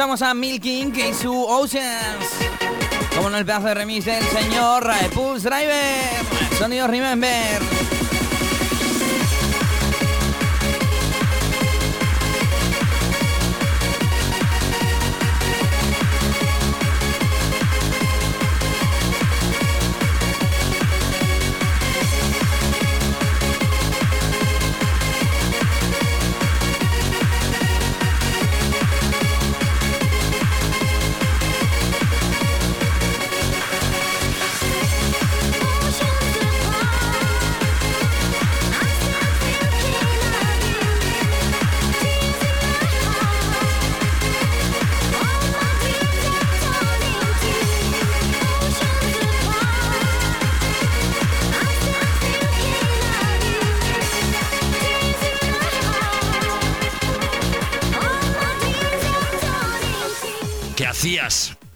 Escuchamos 0.00 0.22
a 0.22 0.32
Milking 0.32 0.94
y 0.96 1.12
su 1.12 1.44
Oceans. 1.44 2.24
Como 3.14 3.28
en 3.28 3.34
el 3.34 3.44
pedazo 3.44 3.66
de 3.66 3.74
remix 3.74 4.06
del 4.06 4.24
señor 4.24 4.90
Pulse 5.12 5.46
Driver. 5.46 6.56
Sonido 6.58 6.86
Remember. 6.86 7.79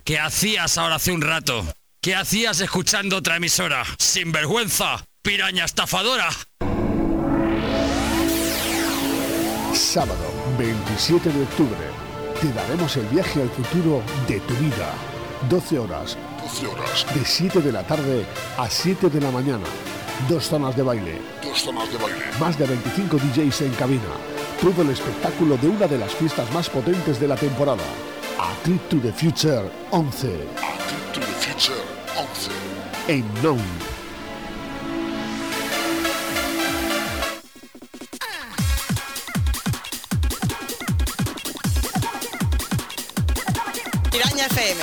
¿Qué 0.05 0.19
hacías 0.19 0.77
ahora 0.77 0.97
hace 0.97 1.12
un 1.12 1.23
rato? 1.23 1.64
¿Qué 2.03 2.14
hacías 2.14 2.61
escuchando 2.61 3.17
otra 3.17 3.37
emisora? 3.37 3.85
¡Sinvergüenza! 3.99 5.03
¡Piraña 5.23 5.64
estafadora! 5.64 6.29
Sábado 9.73 10.31
27 10.59 11.31
de 11.31 11.43
octubre 11.45 11.79
te 12.38 12.53
daremos 12.53 12.95
el 12.99 13.07
viaje 13.07 13.40
al 13.40 13.49
futuro 13.49 14.03
de 14.29 14.40
tu 14.40 14.53
vida. 14.57 14.93
12 15.49 15.79
horas. 15.79 16.19
12 16.43 16.67
horas. 16.67 17.07
De 17.14 17.25
7 17.25 17.62
de 17.62 17.73
la 17.73 17.87
tarde 17.87 18.27
a 18.59 18.69
7 18.69 19.09
de 19.09 19.21
la 19.23 19.31
mañana. 19.31 19.64
Dos 20.29 20.45
zonas 20.45 20.77
de 20.77 20.83
baile. 20.83 21.19
Dos 21.43 21.62
zonas 21.62 21.90
de 21.90 21.97
baile. 21.97 22.27
Más 22.38 22.59
de 22.59 22.67
25 22.67 23.17
DJs 23.17 23.62
en 23.62 23.73
cabina. 23.73 24.03
Todo 24.61 24.83
el 24.83 24.90
espectáculo 24.90 25.57
de 25.57 25.69
una 25.69 25.87
de 25.87 25.97
las 25.97 26.14
fiestas 26.14 26.53
más 26.53 26.69
potentes 26.69 27.19
de 27.19 27.29
la 27.29 27.37
temporada. 27.37 27.85
A 28.38 28.57
Trip 28.64 28.88
to 28.90 28.99
the 28.99 29.12
Future 29.12 29.70
11. 29.92 30.31
A 30.31 30.77
Trip 30.88 31.12
to 31.14 31.20
the 31.20 31.27
Future 31.27 31.83
11. 32.16 32.53
En 33.09 33.25
FM. 44.44 44.81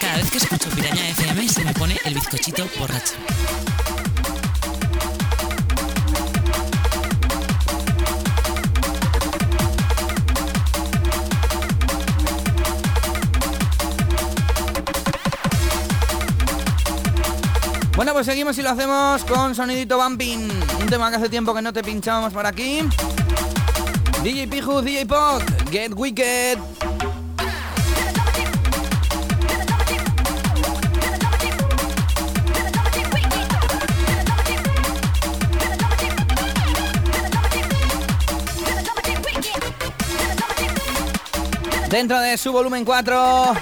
Cada 0.00 0.16
vez 0.16 0.30
que 0.30 0.38
escucho 0.38 0.70
Piraña 0.70 1.08
FM 1.10 1.48
se 1.48 1.64
me 1.64 1.72
pone 1.74 1.98
el 2.04 2.14
bizcochito 2.14 2.66
borracho. 2.78 3.14
Pues 18.20 18.26
seguimos 18.26 18.58
y 18.58 18.62
lo 18.62 18.68
hacemos 18.68 19.24
con 19.24 19.54
sonidito 19.54 19.96
bumping. 19.96 20.50
Un 20.78 20.86
tema 20.90 21.08
que 21.08 21.16
hace 21.16 21.30
tiempo 21.30 21.54
que 21.54 21.62
no 21.62 21.72
te 21.72 21.82
pinchábamos 21.82 22.34
por 22.34 22.44
aquí. 22.44 22.80
DJ 24.22 24.46
Piju, 24.46 24.82
DJ 24.82 25.06
Pog, 25.06 25.42
Get 25.70 25.94
Wicked. 25.96 26.58
Dentro 41.88 42.20
de 42.20 42.36
su 42.36 42.52
volumen 42.52 42.84
4 42.84 43.54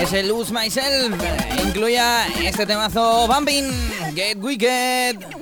es 0.00 0.12
el 0.12 0.28
Lose 0.28 0.52
Myself. 0.52 1.49
Incluya 1.66 2.26
este 2.42 2.66
temazo 2.66 3.26
Bumping, 3.26 3.70
Get 4.14 4.38
Wicked. 4.38 5.39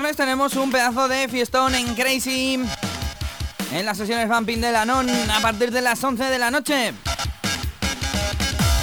Viernes 0.00 0.16
tenemos 0.16 0.54
un 0.54 0.70
pedazo 0.70 1.08
de 1.08 1.26
fiestón 1.26 1.74
en 1.74 1.92
Crazy 1.96 2.60
en 3.72 3.84
las 3.84 3.96
sesiones 3.96 4.28
Vamping 4.28 4.60
de 4.60 4.70
la 4.70 4.84
Non 4.84 5.08
a 5.10 5.40
partir 5.40 5.72
de 5.72 5.82
las 5.82 6.04
11 6.04 6.22
de 6.22 6.38
la 6.38 6.52
noche. 6.52 6.94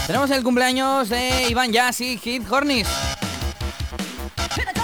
Tenemos 0.08 0.30
el 0.32 0.43
cumpleaños 0.43 1.08
de 1.08 1.47
Iván 1.47 1.71
Jazz 1.71 2.01
y 2.01 2.17
Hit 2.17 2.43
Hornis. 2.51 2.86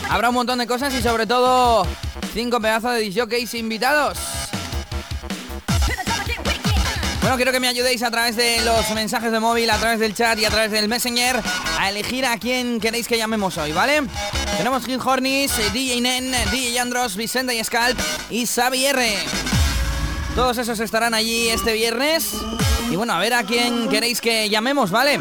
Habrá 0.09 0.29
un 0.29 0.35
montón 0.35 0.59
de 0.59 0.67
cosas 0.67 0.93
y 0.93 1.01
sobre 1.01 1.27
todo 1.27 1.85
cinco 2.33 2.61
pedazos 2.61 2.93
de 2.93 3.09
DJs 3.09 3.55
invitados. 3.55 4.17
Bueno, 7.31 7.45
quiero 7.45 7.53
que 7.53 7.61
me 7.61 7.69
ayudéis 7.69 8.03
a 8.03 8.11
través 8.11 8.35
de 8.35 8.59
los 8.65 8.91
mensajes 8.91 9.31
de 9.31 9.39
móvil, 9.39 9.69
a 9.69 9.77
través 9.77 10.01
del 10.01 10.13
chat 10.13 10.37
y 10.37 10.43
a 10.43 10.49
través 10.49 10.69
del 10.69 10.89
Messenger 10.89 11.41
a 11.79 11.89
elegir 11.89 12.25
a 12.25 12.37
quién 12.37 12.77
queréis 12.81 13.07
que 13.07 13.17
llamemos 13.17 13.57
hoy, 13.57 13.71
¿vale? 13.71 14.01
Tenemos 14.57 14.85
Gil 14.85 14.99
Hornis, 14.99 15.57
eh, 15.57 15.69
DJ 15.71 16.01
Nen, 16.01 16.33
DJ 16.51 16.77
Andros, 16.77 17.15
Vicente 17.15 17.55
y 17.55 17.63
Scalp 17.63 17.97
y 18.29 18.45
Xavier. 18.45 18.97
Todos 20.35 20.57
esos 20.57 20.77
estarán 20.81 21.13
allí 21.13 21.47
este 21.47 21.71
viernes. 21.71 22.33
Y 22.89 22.97
bueno, 22.97 23.13
a 23.13 23.19
ver 23.19 23.33
a 23.33 23.45
quién 23.45 23.87
queréis 23.87 24.19
que 24.19 24.49
llamemos, 24.49 24.91
¿vale? 24.91 25.17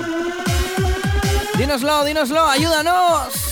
Dínoslo, 1.58 2.04
dínoslo, 2.04 2.44
ayúdanos. 2.44 3.49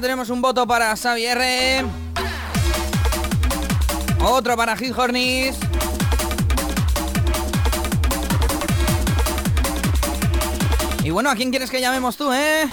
Tenemos 0.00 0.30
un 0.30 0.42
voto 0.42 0.66
para 0.66 0.94
Xavier. 0.96 1.84
Otro 4.20 4.56
para 4.56 4.76
Hit 4.76 4.96
Hornis. 4.96 5.56
Y 11.02 11.10
bueno, 11.10 11.30
¿a 11.30 11.36
quién 11.36 11.50
quieres 11.50 11.70
que 11.70 11.80
llamemos 11.80 12.16
tú, 12.16 12.32
eh? 12.32 12.68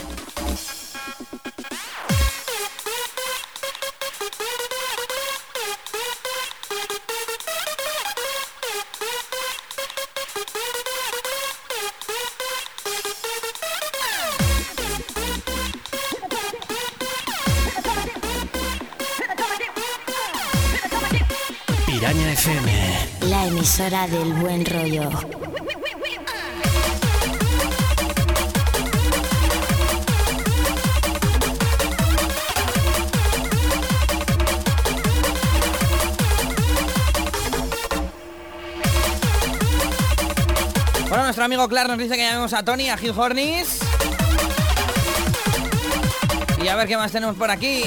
Emisora 23.84 24.08
del 24.08 24.34
buen 24.34 24.66
rollo. 24.66 25.10
Bueno, 41.10 41.24
nuestro 41.26 41.44
amigo 41.44 41.68
Clark 41.68 41.90
nos 41.90 41.98
dice 41.98 42.16
que 42.16 42.24
llamemos 42.24 42.54
a 42.54 42.64
Tony, 42.64 42.90
a 42.90 42.96
Hugh 42.96 43.18
Hornis. 43.18 43.80
Y 46.64 46.68
a 46.70 46.76
ver 46.76 46.88
qué 46.88 46.96
más 46.96 47.12
tenemos 47.12 47.36
por 47.36 47.52
aquí. 47.52 47.84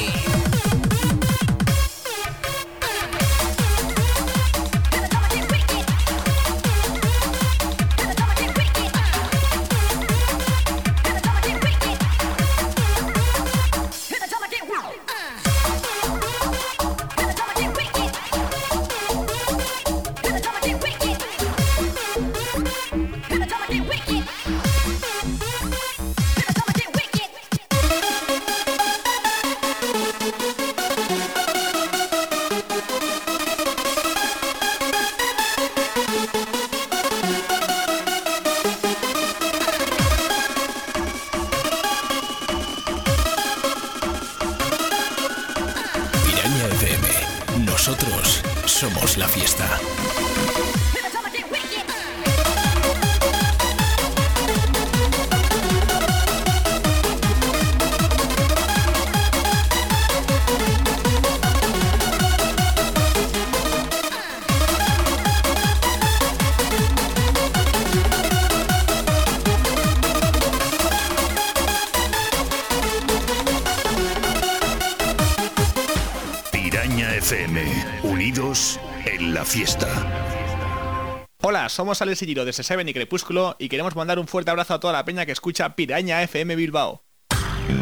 Somos 81.77 82.01
Alex 82.01 82.23
y 82.23 82.27
Giro 82.27 82.47
de 82.47 82.55
Seven 82.55 82.89
y 82.89 82.95
Crepúsculo 82.95 83.55
y 83.59 83.69
queremos 83.69 83.95
mandar 83.95 84.19
un 84.19 84.27
fuerte 84.27 84.51
abrazo 84.51 84.73
a 84.73 84.81
toda 84.81 84.95
la 84.95 85.05
peña 85.05 85.27
que 85.27 85.33
escucha 85.33 85.77
Piraña 85.77 86.23
FM 86.23 86.57
Bilbao. 86.57 87.03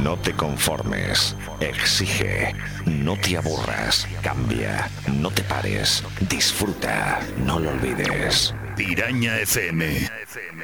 No 0.02 0.16
te 0.18 0.32
conformes, 0.32 1.36
exige, 1.60 2.56
no 2.86 3.16
te 3.16 3.36
aburras, 3.36 4.08
cambia, 4.20 4.90
no 5.12 5.30
te 5.30 5.44
pares, 5.44 6.02
disfruta, 6.28 7.20
no 7.36 7.60
lo 7.60 7.70
olvides. 7.70 8.52
Piraña 8.76 9.38
FM, 9.38 10.10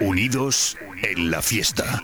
unidos 0.00 0.76
en 1.04 1.30
la 1.30 1.40
fiesta. 1.40 2.02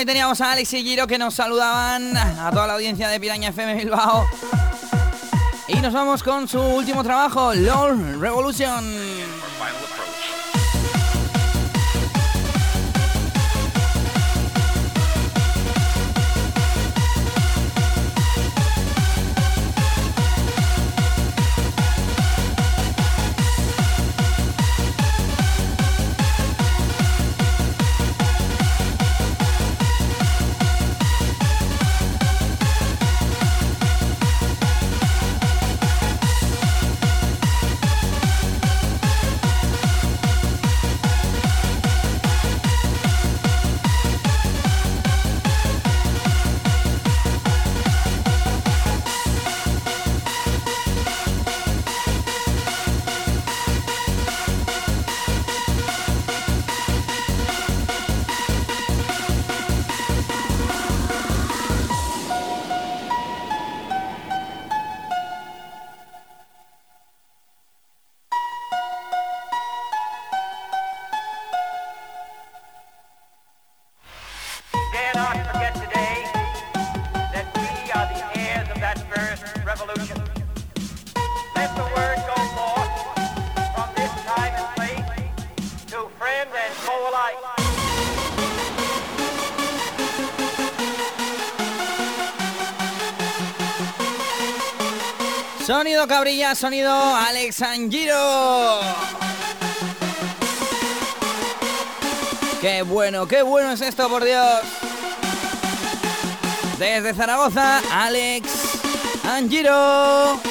Ahí 0.00 0.06
teníamos 0.06 0.40
a 0.40 0.52
Alex 0.52 0.72
y 0.72 0.82
Giro 0.82 1.06
que 1.06 1.18
nos 1.18 1.34
saludaban 1.34 2.16
a 2.16 2.50
toda 2.50 2.66
la 2.66 2.72
audiencia 2.72 3.06
de 3.10 3.20
Piraña 3.20 3.50
FM 3.50 3.74
Bilbao. 3.74 4.26
Y 5.68 5.74
nos 5.76 5.92
vamos 5.92 6.22
con 6.22 6.48
su 6.48 6.58
último 6.58 7.04
trabajo, 7.04 7.52
LOL 7.52 8.18
Revolution. 8.18 8.82
Sonido 95.80 96.06
cabrilla, 96.06 96.54
sonido 96.54 96.92
Alex 96.92 97.62
Angiro. 97.62 98.80
Qué 102.60 102.82
bueno, 102.82 103.26
qué 103.26 103.40
bueno 103.40 103.72
es 103.72 103.80
esto, 103.80 104.06
por 104.10 104.22
Dios. 104.22 104.60
Desde 106.78 107.14
Zaragoza, 107.14 107.80
Alex 107.90 108.50
Angiro. 109.24 110.49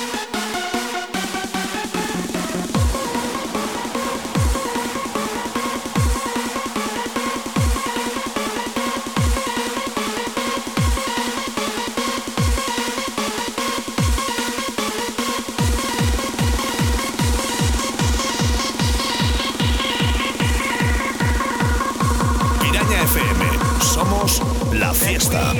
La 24.72 24.94
fiesta. 24.94 25.54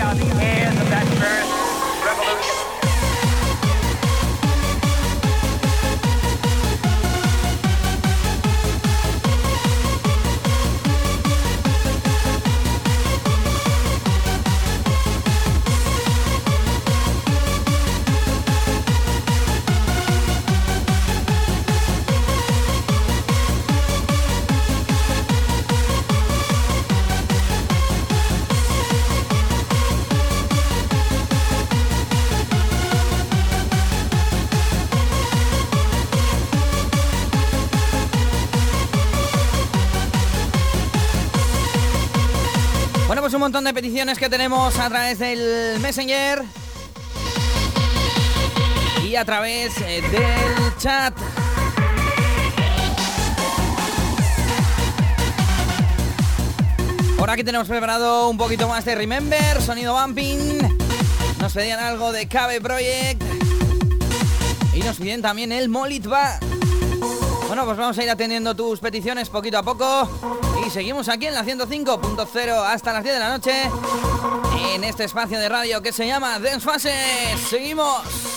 Montón 43.50 43.64
de 43.64 43.74
peticiones 43.74 44.20
que 44.20 44.30
tenemos 44.30 44.78
a 44.78 44.90
través 44.90 45.18
del 45.18 45.80
Messenger 45.80 46.44
y 49.04 49.16
a 49.16 49.26
través 49.26 49.76
eh, 49.82 50.04
del 50.04 50.78
chat. 50.78 51.18
Por 57.18 57.28
aquí 57.28 57.44
tenemos 57.44 57.68
preparado 57.68 58.30
un 58.30 58.38
poquito 58.38 58.68
más 58.68 58.86
de 58.86 58.94
Remember, 58.94 59.60
sonido 59.64 60.00
bumping. 60.00 60.60
Nos 61.40 61.52
pedían 61.52 61.80
algo 61.80 62.12
de 62.12 62.28
Cabe 62.28 62.62
Project. 62.62 63.24
Y 64.76 64.82
nos 64.82 64.98
piden 64.98 65.24
también 65.24 65.52
el 65.52 65.70
Molitva. 65.70 66.38
Bueno, 67.48 67.66
pues 67.66 67.78
vamos 67.78 67.98
a 67.98 68.04
ir 68.04 68.12
atendiendo 68.12 68.56
tus 68.56 68.80
peticiones 68.80 69.28
poquito 69.28 69.58
a 69.58 69.64
poco. 69.64 70.49
Y 70.70 70.72
seguimos 70.72 71.10
aquí 71.10 71.26
en 71.26 71.34
la 71.34 71.44
105.0 71.44 72.64
hasta 72.64 72.94
las 72.94 73.02
10 73.02 73.16
de 73.16 73.20
la 73.20 73.30
noche. 73.30 73.52
En 74.72 74.84
este 74.84 75.06
espacio 75.06 75.40
de 75.40 75.50
radio 75.50 75.82
que 75.82 75.92
se 75.92 76.06
llama 76.06 76.38
Dance 76.38 76.70
Seguimos. 77.50 78.29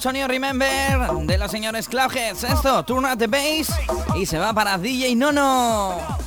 Con 0.00 0.12
Sonido 0.12 0.28
Remember 0.28 0.68
de 1.24 1.36
los 1.36 1.50
señores 1.50 1.86
Cloudheads. 1.88 2.44
Esto, 2.44 2.82
Turn 2.84 3.04
Up 3.04 3.18
the 3.18 3.26
Bass 3.26 3.70
y 4.16 4.24
se 4.24 4.38
va 4.38 4.52
para 4.54 4.78
DJ 4.78 5.14
Nono. 5.14 6.19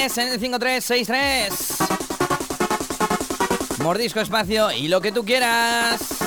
en 0.00 0.28
el 0.28 0.40
5363. 0.40 1.78
Mordisco 3.82 4.20
espacio 4.20 4.72
y 4.72 4.88
lo 4.88 5.02
que 5.02 5.12
tú 5.12 5.26
quieras. 5.26 6.19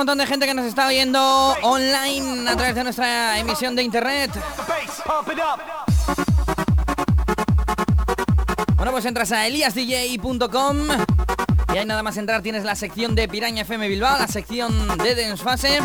Montón 0.00 0.16
de 0.16 0.26
gente 0.26 0.46
que 0.46 0.54
nos 0.54 0.64
está 0.64 0.88
viendo 0.88 1.20
online 1.60 2.48
a 2.48 2.56
través 2.56 2.74
de 2.74 2.84
nuestra 2.84 3.38
emisión 3.38 3.76
de 3.76 3.82
internet. 3.82 4.30
Bueno, 8.76 8.92
pues 8.92 9.04
entras 9.04 9.30
a 9.32 9.46
eliasdj.com 9.46 10.76
y 11.74 11.76
ahí 11.76 11.84
nada 11.84 12.02
más 12.02 12.16
entrar 12.16 12.40
tienes 12.40 12.64
la 12.64 12.76
sección 12.76 13.14
de 13.14 13.28
Piraña 13.28 13.60
FM 13.60 13.88
Bilbao, 13.88 14.18
la 14.18 14.26
sección 14.26 14.72
de 14.96 15.14
Dance 15.14 15.82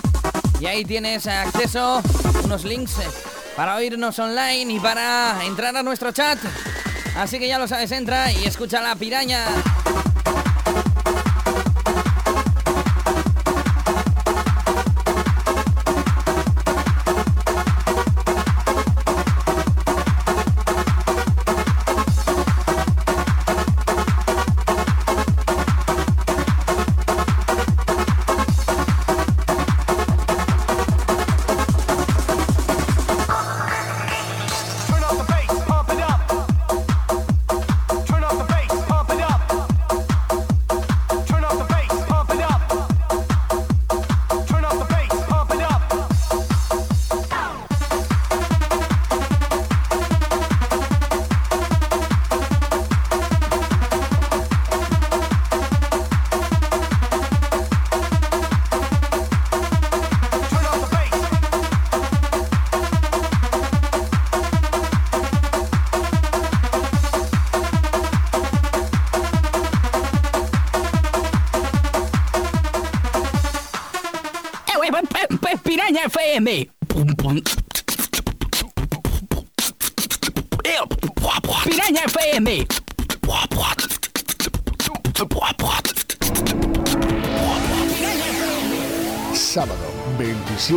y 0.61 0.66
ahí 0.66 0.86
tienes 0.86 1.28
acceso 1.28 2.01
unos 2.45 2.63
links 2.63 2.95
para 3.57 3.76
oírnos 3.76 4.18
online 4.18 4.72
y 4.72 4.80
para 4.80 5.43
entrar 5.43 5.76
a 5.76 5.84
nuestro 5.84 6.13
chat. 6.13 6.39
Así 7.18 7.38
que 7.38 7.49
ya 7.49 7.59
lo 7.59 7.68
sabes, 7.68 7.91
entra 7.91 8.32
y 8.32 8.45
escucha 8.45 8.82
la 8.82 8.95
piraña. 8.95 9.45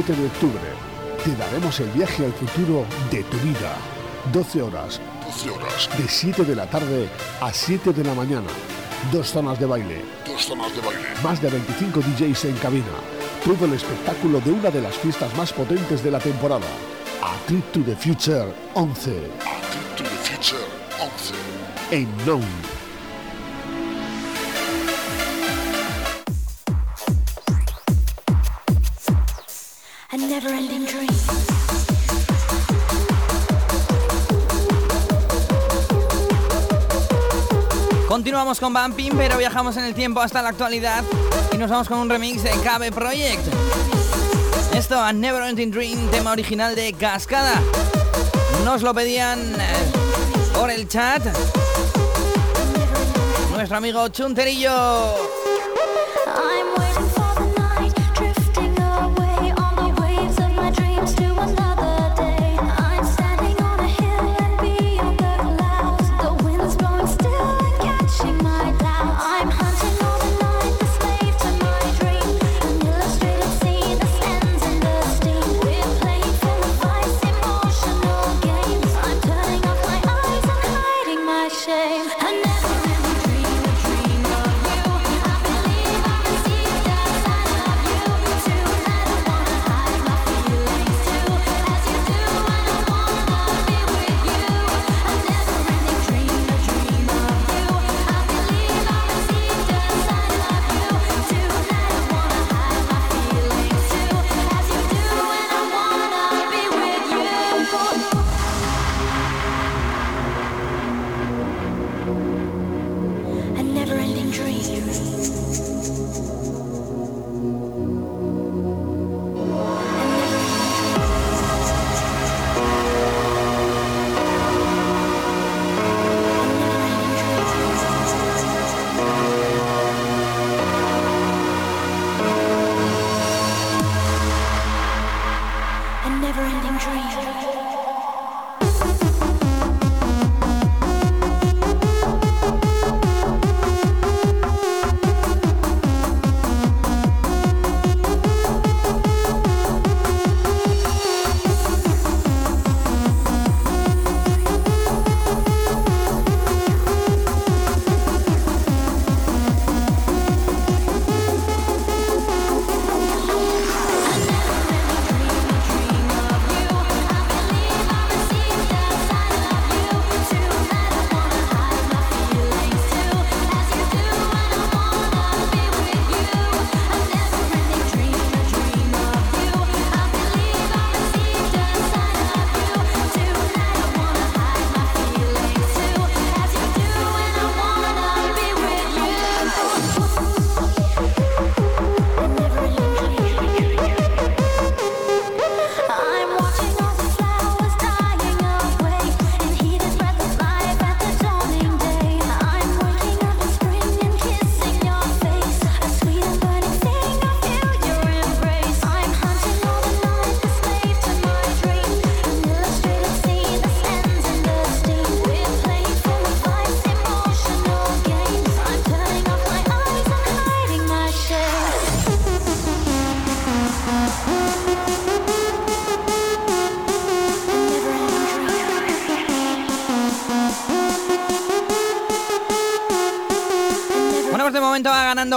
27 0.09 0.15
de 0.15 0.27
octubre 0.27 0.89
te 1.25 1.37
daremos 1.37 1.81
el 1.81 1.89
viaje 1.91 2.25
al 2.25 2.33
futuro 2.33 2.87
de 3.11 3.23
tu 3.25 3.37
vida. 3.39 3.77
12 4.33 4.63
horas. 4.63 5.01
12 5.27 5.51
horas. 5.51 5.91
De 5.99 6.09
7 6.09 6.45
de 6.45 6.55
la 6.55 6.67
tarde 6.67 7.09
a 7.41 7.53
7 7.53 7.93
de 7.93 8.05
la 8.05 8.15
mañana. 8.15 8.49
Dos 9.13 9.29
zonas 9.29 9.59
de 9.59 9.67
baile. 9.67 10.05
Dos 10.27 10.45
zonas 10.45 10.75
de 10.75 10.81
baile. 10.81 11.09
Más 11.23 11.43
de 11.43 11.51
25 11.51 12.01
DJs 12.01 12.45
en 12.47 12.57
cabina. 12.57 12.87
Todo 13.45 13.67
el 13.67 13.75
espectáculo 13.75 14.41
de 14.41 14.53
una 14.53 14.71
de 14.71 14.81
las 14.81 14.97
fiestas 14.97 15.35
más 15.37 15.53
potentes 15.53 16.03
de 16.03 16.11
la 16.11 16.21
temporada. 16.21 16.67
A 17.23 17.35
Trip 17.47 17.73
to 17.73 17.81
the 17.81 17.97
Future 17.97 18.53
11. 18.75 19.11
A 19.11 19.61
Trip 19.71 19.97
to 19.97 20.05
the 20.05 20.19
Future 20.25 20.65
11. 21.01 21.35
En 21.91 22.09
Non. 22.25 22.68
Continuamos 38.39 38.61
con 38.61 38.73
Bumping, 38.73 39.17
pero 39.17 39.37
viajamos 39.37 39.77
en 39.79 39.85
el 39.85 39.95
tiempo 39.95 40.21
hasta 40.21 40.41
la 40.43 40.51
actualidad 40.51 41.03
y 41.53 41.57
nos 41.57 41.69
vamos 41.69 41.89
con 41.89 41.99
un 41.99 42.09
remix 42.09 42.45
de 42.45 42.51
KB 42.51 42.95
Project. 42.95 43.45
Esto 44.77 45.01
a 45.01 45.13
Never 45.13 45.43
Ending 45.43 45.73
Dream, 45.73 46.09
tema 46.13 46.31
original 46.31 46.77
de 46.77 46.93
Cascada. 46.93 47.61
Nos 48.65 48.83
lo 48.83 48.95
pedían 48.95 49.41
eh, 49.41 50.55
por 50.55 50.71
el 50.71 50.87
chat. 50.87 51.21
Nuestro 53.51 53.77
amigo 53.77 54.07
Chunterillo. 54.07 55.28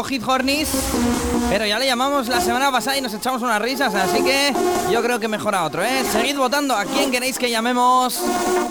Hit 0.04 0.24
Hornis, 0.28 0.70
pero 1.49 1.66
ya 1.66 1.80
le 1.80 1.86
llamamos 1.86 2.28
la 2.28 2.41
semana 2.41 2.72
pasada 2.72 2.97
y 2.97 3.02
nos 3.02 3.14
echamos 3.14 3.41
unas 3.41 3.62
risas, 3.62 3.93
así 3.95 4.24
que 4.24 4.54
yo 4.91 5.02
creo 5.02 5.20
que 5.20 5.28
mejora 5.28 5.64
otro, 5.64 5.84
¿eh? 5.84 6.04
Seguid 6.12 6.38
votando 6.38 6.76
a 6.76 6.86
quién 6.86 7.12
queréis 7.12 7.38
que 7.38 7.49
llamemos 7.49 8.22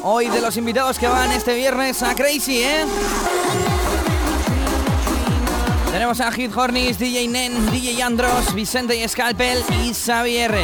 hoy 0.03 0.29
de 0.29 0.41
los 0.41 0.57
invitados 0.57 0.99
que 0.99 1.09
van 1.09 1.31
este 1.33 1.55
viernes 1.55 2.03
a 2.03 2.15
Crazy, 2.15 2.63
¿eh? 2.63 2.85
Tenemos 5.93 6.21
a 6.21 6.31
Hit 6.33 6.57
Hornis, 6.57 6.99
DJ 6.99 7.29
Nen, 7.29 7.71
DJ 7.71 8.03
Andros, 8.03 8.55
Vicente 8.55 8.97
y 8.97 9.07
Scalpel 9.09 9.63
y 9.85 9.93
Xavier. 9.93 10.55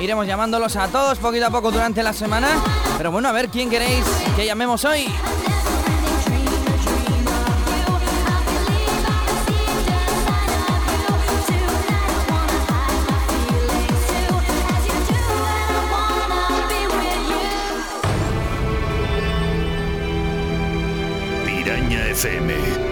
Iremos 0.00 0.26
llamándolos 0.26 0.76
a 0.76 0.88
todos 0.88 1.18
poquito 1.18 1.46
a 1.46 1.50
poco 1.50 1.70
durante 1.70 2.02
la 2.02 2.12
semana. 2.12 2.48
Pero 2.96 3.10
bueno, 3.10 3.28
a 3.28 3.32
ver 3.32 3.48
quién 3.48 3.68
queréis 3.68 4.04
que 4.36 4.46
llamemos 4.46 4.84
hoy. 4.84 5.06
Piraña 22.16 22.46
FM. 22.46 22.85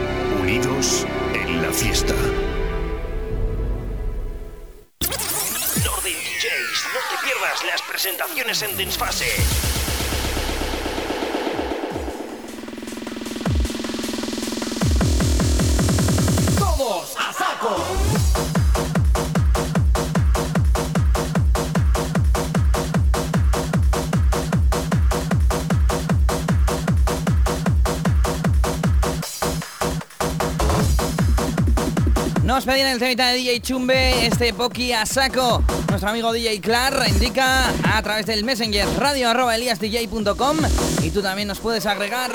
Nos 32.65 32.73
pedían 32.73 32.93
el 32.93 32.99
temita 32.99 33.29
de 33.29 33.37
DJ 33.37 33.61
Chumbe, 33.61 34.25
este 34.25 34.55
Poki 34.55 34.91
a 34.95 35.05
saco. 35.05 35.63
Nuestro 35.91 36.09
amigo 36.09 36.33
DJ 36.33 36.63
Clar 36.63 36.95
indica 37.11 37.69
a 37.95 38.03
través 38.03 38.25
del 38.25 38.43
Messenger 38.43 38.89
radio 38.97 39.29
arroba 39.29 39.55
eliasdj.com 39.55 40.57
y 41.03 41.11
tú 41.11 41.21
también 41.21 41.49
nos 41.49 41.61
puedes 41.61 41.85
agregar. 41.85 42.33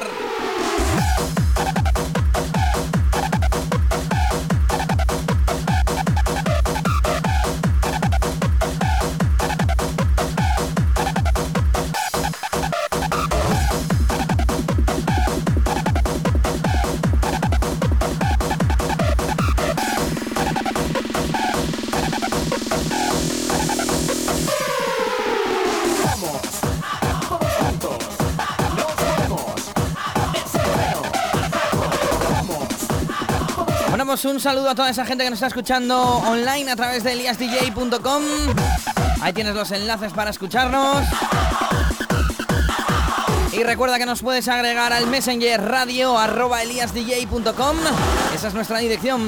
Un 34.25 34.39
saludo 34.39 34.69
a 34.69 34.75
toda 34.75 34.89
esa 34.89 35.05
gente 35.05 35.23
que 35.23 35.29
nos 35.29 35.37
está 35.37 35.47
escuchando 35.47 35.97
online 36.01 36.69
a 36.69 36.75
través 36.75 37.03
de 37.03 37.13
eliasdj.com. 37.13 38.23
Ahí 39.21 39.31
tienes 39.31 39.55
los 39.55 39.71
enlaces 39.71 40.11
para 40.11 40.31
escucharnos. 40.31 41.05
Y 43.53 43.63
recuerda 43.63 43.97
que 43.97 44.05
nos 44.05 44.21
puedes 44.21 44.47
agregar 44.49 44.91
al 44.91 45.07
messenger 45.07 45.61
radio 45.61 46.17
arroba 46.17 46.61
eliasdj.com. 46.63 47.77
Esa 48.35 48.47
es 48.49 48.53
nuestra 48.53 48.79
dirección. 48.79 49.21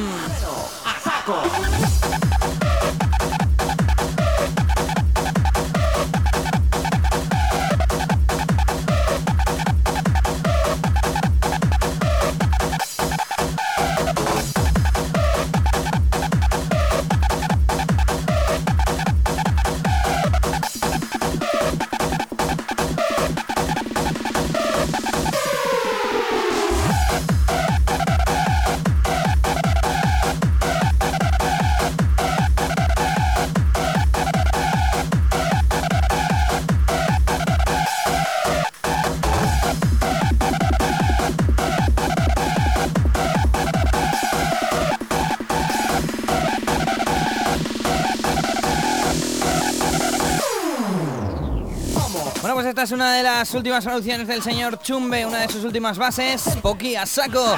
Es 52.84 52.92
una 52.92 53.14
de 53.14 53.22
las 53.22 53.54
últimas 53.54 53.84
soluciones 53.84 54.28
del 54.28 54.42
señor 54.42 54.80
Chumbe, 54.82 55.24
una 55.24 55.40
de 55.40 55.50
sus 55.50 55.64
últimas 55.64 56.00
bases, 56.00 56.42
Poki 56.64 56.96
a 56.96 57.06
saco. 57.06 57.56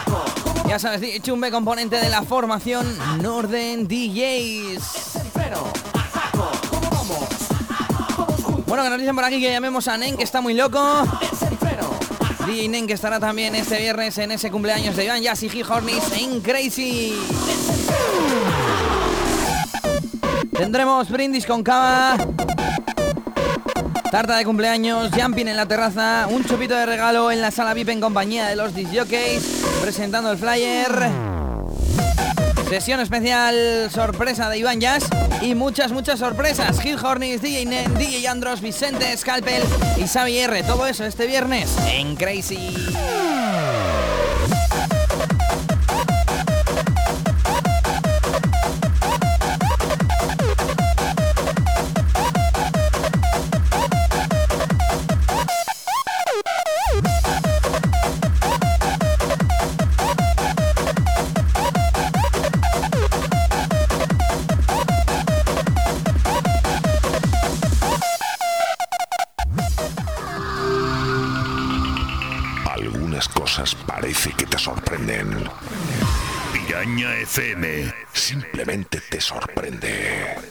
Ya 0.68 0.78
sabes, 0.80 1.22
Chumbe, 1.22 1.50
componente 1.50 1.96
de 1.96 2.10
la 2.10 2.24
formación 2.24 2.86
Norden 3.22 3.88
DJs. 3.88 4.82
Bueno, 8.66 8.84
que 8.84 8.90
nos 8.90 9.00
dicen 9.00 9.16
por 9.16 9.24
aquí 9.24 9.40
que 9.40 9.50
llamemos 9.50 9.88
a 9.88 9.98
Nen, 9.98 10.18
que 10.18 10.24
está 10.24 10.42
muy 10.42 10.56
loco. 10.56 10.82
DJ 12.46 12.68
Nen, 12.68 12.86
que 12.86 12.94
estará 12.94 13.22
también 13.22 13.56
este 13.56 13.80
viernes 13.80 14.18
en 14.18 14.32
ese 14.32 14.52
cumpleaños 14.52 14.98
de 14.98 15.06
Iván 15.06 15.22
Jazz 15.22 15.42
y 15.44 15.50
G. 15.50 15.66
Hornis 15.70 16.04
en 16.18 16.42
Crazy. 16.42 17.14
Tendremos 20.52 21.10
brindis 21.10 21.46
con 21.46 21.64
cava. 21.64 22.18
Tarta 24.14 24.38
de 24.38 24.46
cumpleaños, 24.46 25.10
jumping 25.12 25.48
en 25.48 25.58
la 25.58 25.66
terraza, 25.66 26.28
un 26.30 26.46
chupito 26.46 26.76
de 26.76 26.86
regalo 26.86 27.32
en 27.32 27.42
la 27.42 27.50
sala 27.50 27.74
VIP 27.74 27.90
en 27.90 28.00
compañía 28.00 28.46
de 28.46 28.56
los 28.56 28.76
disjockeys, 28.76 29.64
presentando 29.82 30.30
el 30.32 30.38
flyer. 30.38 31.10
Sesión 32.70 33.00
especial 33.00 33.90
sorpresa 33.90 34.52
de 34.52 34.60
Iván 34.60 34.80
Jazz 34.80 35.06
y 35.42 35.56
muchas, 35.56 35.92
muchas 35.92 36.20
sorpresas. 36.20 36.80
Gil 36.80 37.04
Hornis, 37.04 37.42
DJ 37.42 37.66
Nen, 37.66 37.92
DJ 37.96 38.28
Andros, 38.28 38.62
Vicente, 38.62 39.18
Scalpel 39.18 39.64
y 39.98 40.08
Xavi 40.08 40.38
R. 40.38 40.62
Todo 40.62 40.86
eso 40.86 41.06
este 41.06 41.26
viernes 41.26 41.76
en 41.88 42.16
Crazy. 42.16 42.70
FM 77.26 77.94
simplemente 78.12 79.00
te 79.00 79.22
sorprende. 79.22 80.43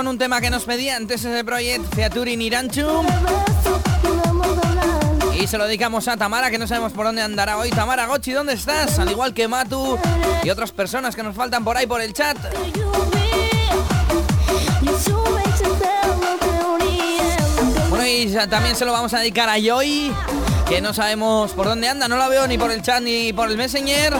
Con 0.00 0.08
un 0.08 0.16
tema 0.16 0.40
que 0.40 0.48
nos 0.48 0.64
pedían 0.64 1.06
ese 1.10 1.44
Project 1.44 1.94
Featuring 1.94 2.40
Iranchu. 2.40 3.04
Y 5.38 5.46
se 5.46 5.58
lo 5.58 5.66
dedicamos 5.66 6.08
a 6.08 6.16
Tamara, 6.16 6.50
que 6.50 6.56
no 6.56 6.66
sabemos 6.66 6.94
por 6.94 7.04
dónde 7.04 7.20
andará 7.20 7.58
hoy. 7.58 7.68
Tamara 7.68 8.06
Gochi, 8.06 8.32
¿dónde 8.32 8.54
estás? 8.54 8.98
Al 8.98 9.10
igual 9.10 9.34
que 9.34 9.46
Matu 9.46 9.98
y 10.42 10.48
otras 10.48 10.72
personas 10.72 11.14
que 11.14 11.22
nos 11.22 11.36
faltan 11.36 11.64
por 11.64 11.76
ahí 11.76 11.86
por 11.86 12.00
el 12.00 12.14
chat. 12.14 12.38
Bueno, 17.90 18.06
y 18.06 18.34
también 18.48 18.76
se 18.76 18.86
lo 18.86 18.92
vamos 18.92 19.12
a 19.12 19.18
dedicar 19.18 19.50
a 19.50 19.58
Joy, 19.60 20.14
que 20.66 20.80
no 20.80 20.94
sabemos 20.94 21.50
por 21.52 21.66
dónde 21.66 21.90
anda, 21.90 22.08
no 22.08 22.16
la 22.16 22.28
veo 22.28 22.46
ni 22.46 22.56
por 22.56 22.70
el 22.70 22.80
chat 22.80 23.02
ni 23.02 23.34
por 23.34 23.50
el 23.50 23.58
Messenger. 23.58 24.14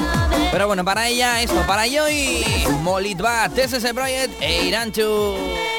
Pero 0.52 0.66
bueno, 0.66 0.84
para 0.84 1.08
ella 1.08 1.40
esto, 1.40 1.64
para 1.66 1.86
Joy, 1.86 2.44
Molitva, 2.82 3.48
TSS 3.48 3.94
Project 3.94 4.42
e 4.42 4.66
Iranchu. 4.66 5.69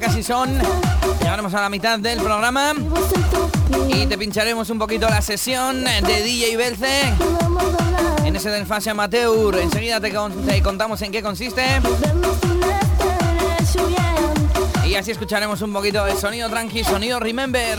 Casi 0.00 0.22
son. 0.22 0.58
Llegaremos 1.20 1.54
a 1.54 1.60
la 1.60 1.68
mitad 1.68 1.98
del 1.98 2.20
programa. 2.20 2.74
Y 3.88 4.06
te 4.06 4.18
pincharemos 4.18 4.68
un 4.70 4.78
poquito 4.78 5.08
la 5.08 5.22
sesión 5.22 5.84
de 5.84 6.22
DJ 6.22 6.56
Belce. 6.56 7.14
En 8.24 8.36
ese 8.36 8.50
del 8.50 8.66
fase 8.66 8.90
amateur. 8.90 9.56
Enseguida 9.58 10.00
te, 10.00 10.12
te 10.46 10.62
contamos 10.62 11.00
en 11.02 11.12
qué 11.12 11.22
consiste. 11.22 11.62
Y 14.86 14.94
así 14.94 15.10
escucharemos 15.10 15.62
un 15.62 15.72
poquito 15.72 16.04
de 16.04 16.16
sonido 16.16 16.48
tranqui, 16.48 16.84
sonido 16.84 17.20
remember. 17.20 17.78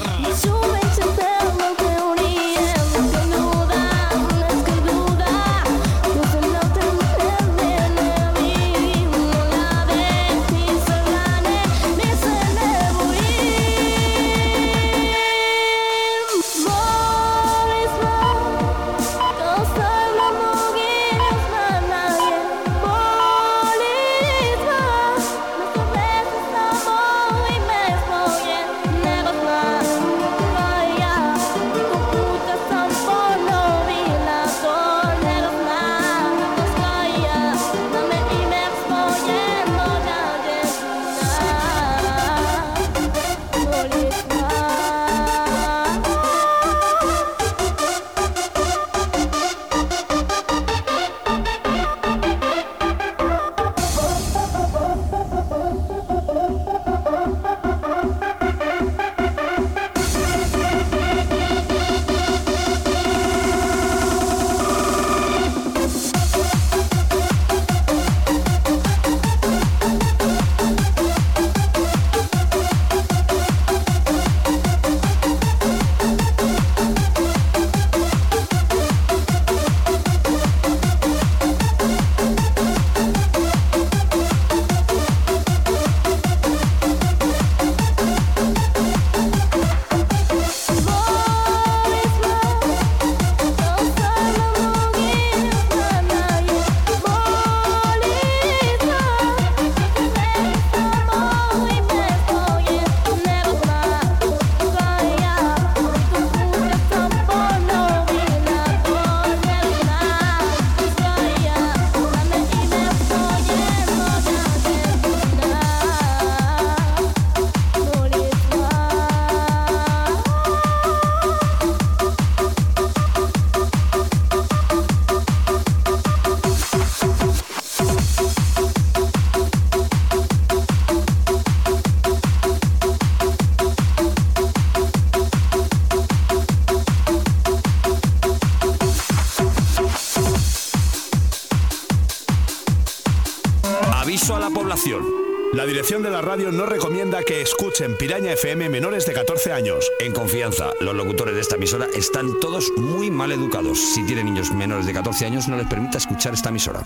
FM 148.47 148.69
menores 148.69 149.05
de 149.05 149.11
14 149.11 149.51
años. 149.51 149.91
En 149.99 150.13
confianza, 150.13 150.69
los 150.79 150.95
locutores 150.95 151.35
de 151.35 151.41
esta 151.41 151.55
emisora 151.55 151.85
están 151.93 152.39
todos 152.39 152.71
muy 152.77 153.11
mal 153.11 153.33
educados. 153.33 153.77
Si 153.93 154.05
tienen 154.05 154.27
niños 154.27 154.53
menores 154.53 154.85
de 154.85 154.93
14 154.93 155.25
años, 155.25 155.49
no 155.49 155.57
les 155.57 155.67
permita 155.67 155.97
escuchar 155.97 156.33
esta 156.33 156.47
emisora. 156.47 156.81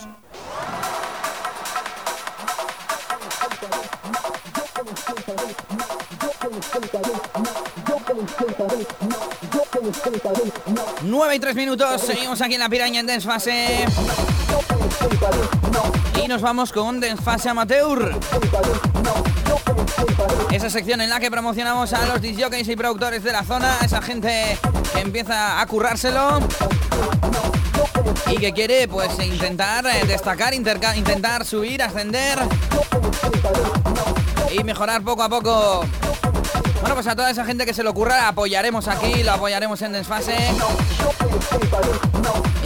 Nueve 11.03 11.35
y 11.35 11.39
tres 11.39 11.55
minutos, 11.55 12.01
seguimos 12.01 12.41
aquí 12.41 12.55
en 12.55 12.59
la 12.59 12.69
Piraña 12.69 13.01
en 13.01 13.05
Dance 13.05 13.27
Fase. 13.27 13.85
Y 16.23 16.27
nos 16.27 16.41
vamos 16.41 16.71
con 16.71 16.99
Desfase 16.99 17.49
Amateur. 17.49 18.19
Esa 20.51 20.69
sección 20.69 21.01
en 21.01 21.09
la 21.09 21.19
que 21.19 21.31
promocionamos 21.31 21.93
a 21.93 22.05
los 22.05 22.21
disjockeys 22.21 22.67
y 22.67 22.75
productores 22.75 23.23
de 23.23 23.31
la 23.31 23.43
zona, 23.43 23.77
esa 23.83 24.01
gente 24.01 24.57
que 24.93 24.99
empieza 24.99 25.61
a 25.61 25.65
currárselo 25.65 26.39
y 28.29 28.37
que 28.37 28.53
quiere 28.53 28.87
pues 28.87 29.11
intentar 29.19 29.85
eh, 29.85 30.05
destacar, 30.05 30.53
intentar 30.53 31.45
subir, 31.45 31.81
ascender 31.81 32.39
y 34.51 34.63
mejorar 34.63 35.01
poco 35.03 35.23
a 35.23 35.29
poco. 35.29 35.85
Bueno, 36.81 36.95
pues 36.95 37.07
a 37.07 37.15
toda 37.15 37.29
esa 37.29 37.45
gente 37.45 37.65
que 37.65 37.73
se 37.73 37.83
lo 37.83 37.91
ocurra, 37.91 38.27
apoyaremos 38.27 38.87
aquí, 38.87 39.23
lo 39.23 39.31
apoyaremos 39.31 39.81
en 39.81 39.93
Desfase. 39.93 40.35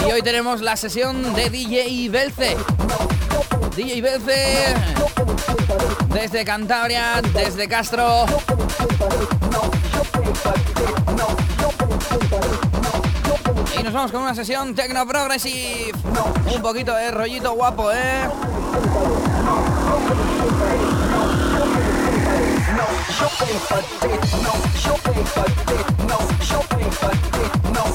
Y 0.07 0.11
hoy 0.11 0.21
tenemos 0.21 0.61
la 0.61 0.75
sesión 0.75 1.33
de 1.33 1.49
DJ 1.49 2.09
Belce. 2.09 2.57
DJ 3.75 4.01
Belce 4.01 4.73
desde 6.15 6.45
Cantabria, 6.45 7.21
desde 7.33 7.67
Castro. 7.67 8.25
Y 13.77 13.83
nos 13.83 13.93
vamos 13.93 14.11
con 14.13 14.21
una 14.21 14.33
sesión 14.33 14.73
Tecno 14.73 15.05
Progressive. 15.05 15.91
Un 16.55 16.61
poquito 16.61 16.95
de 16.95 17.11
rollito 17.11 17.51
guapo, 17.53 17.91
¿eh? 17.91 18.29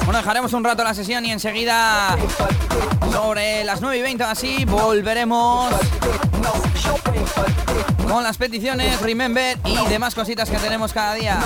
Bueno, 0.05 0.19
dejaremos 0.19 0.53
un 0.53 0.63
rato 0.63 0.83
la 0.83 0.93
sesión 0.93 1.25
y 1.25 1.31
enseguida 1.31 2.15
sobre 3.11 3.63
las 3.63 3.81
9 3.81 3.97
y 3.97 4.01
20 4.03 4.23
así 4.23 4.65
volveremos 4.65 5.73
con 8.11 8.23
las 8.23 8.37
peticiones, 8.37 8.99
remember 8.99 9.57
y 9.63 9.87
demás 9.87 10.13
cositas 10.13 10.49
que 10.49 10.57
tenemos 10.57 10.91
cada 10.91 11.13
día. 11.13 11.39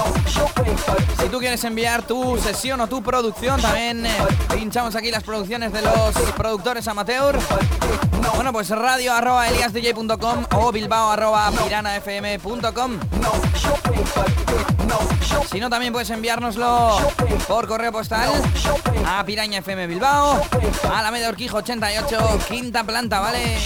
Si 1.21 1.29
tú 1.29 1.37
quieres 1.37 1.63
enviar 1.63 2.01
tu 2.01 2.37
sesión 2.37 2.81
o 2.81 2.87
tu 2.87 3.03
producción, 3.03 3.61
también 3.61 4.03
eh, 4.05 4.11
pinchamos 4.51 4.95
aquí 4.95 5.11
las 5.11 5.23
producciones 5.23 5.71
de 5.71 5.83
los 5.83 6.15
productores 6.35 6.87
amateur. 6.87 7.37
Bueno, 8.35 8.51
pues 8.51 8.69
radio 8.69 9.13
arroba 9.13 9.47
eliasdj.com 9.47 10.45
o 10.55 10.71
bilbao 10.71 11.11
arroba 11.11 11.51
piranafm.com. 11.51 12.99
Si 15.51 15.59
no, 15.59 15.69
también 15.69 15.93
puedes 15.93 16.09
enviárnoslo 16.09 16.97
por 17.47 17.67
correo 17.67 17.91
postal 17.91 18.29
a 19.07 19.23
Piraña 19.25 19.59
FM 19.59 19.87
Bilbao, 19.87 20.41
a 20.91 21.01
la 21.01 21.11
Media 21.11 21.29
88, 21.29 22.39
quinta 22.47 22.83
planta, 22.83 23.19
¿vale? 23.19 23.57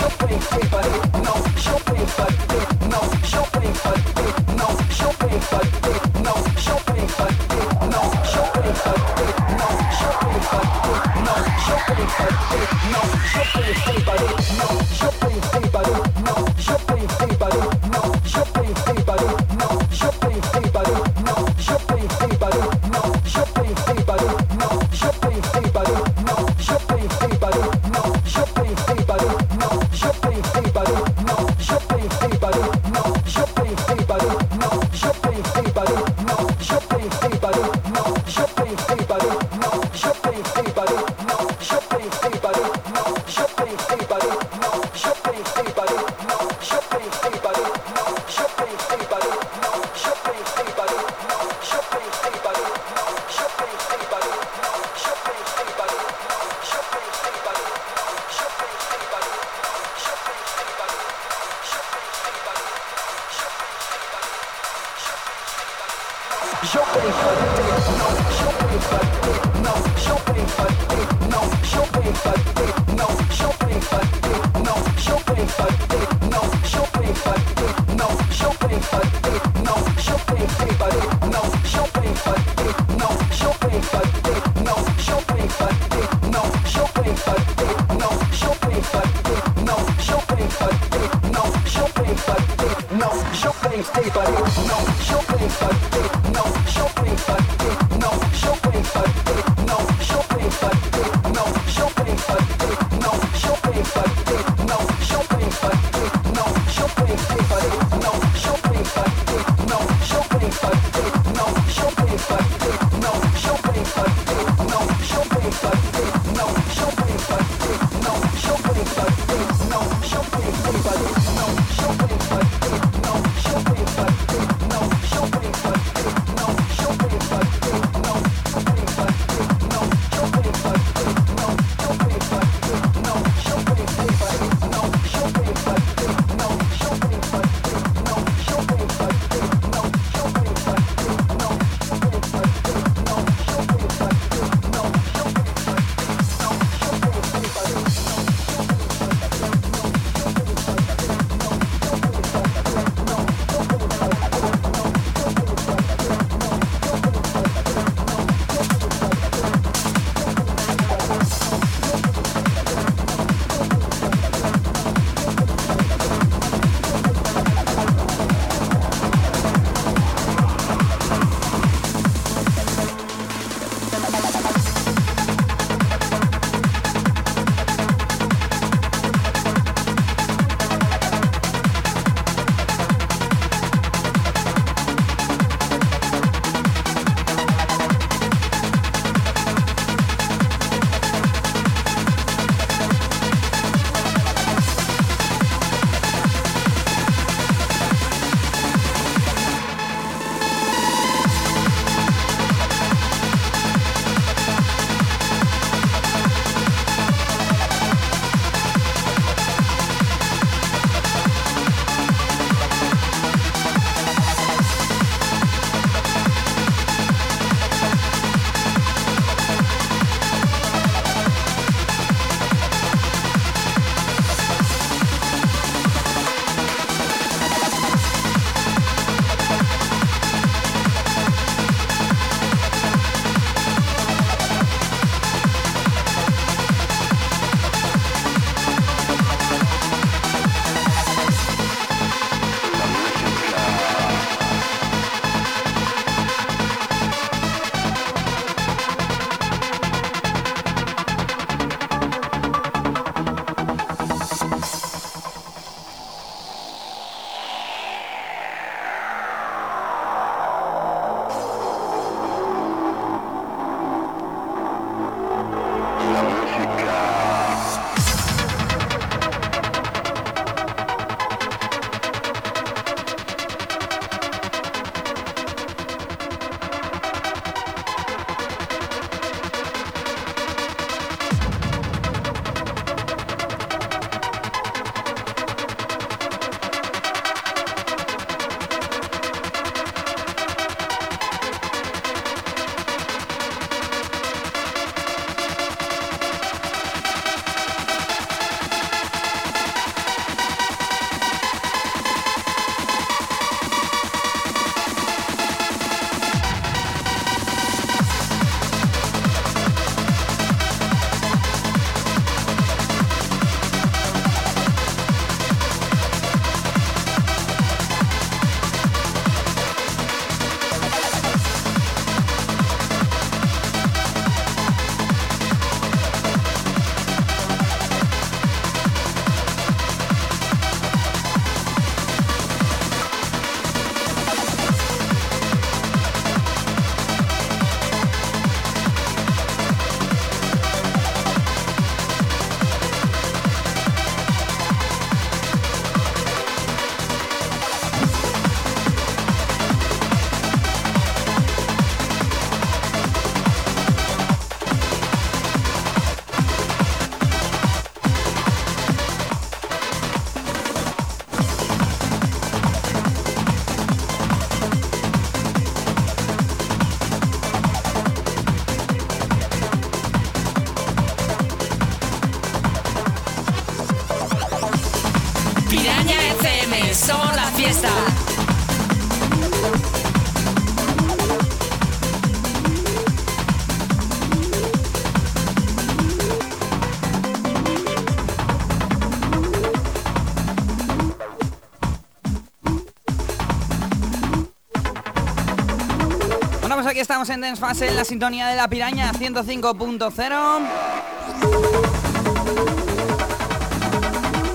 Estamos 397.22 397.36
en 397.36 397.41
Dance 397.41 397.86
en 397.86 397.97
la 397.97 398.05
sintonía 398.05 398.47
de 398.47 398.55
la 398.55 398.70
piraña 398.70 399.11
105.0. 399.11 400.67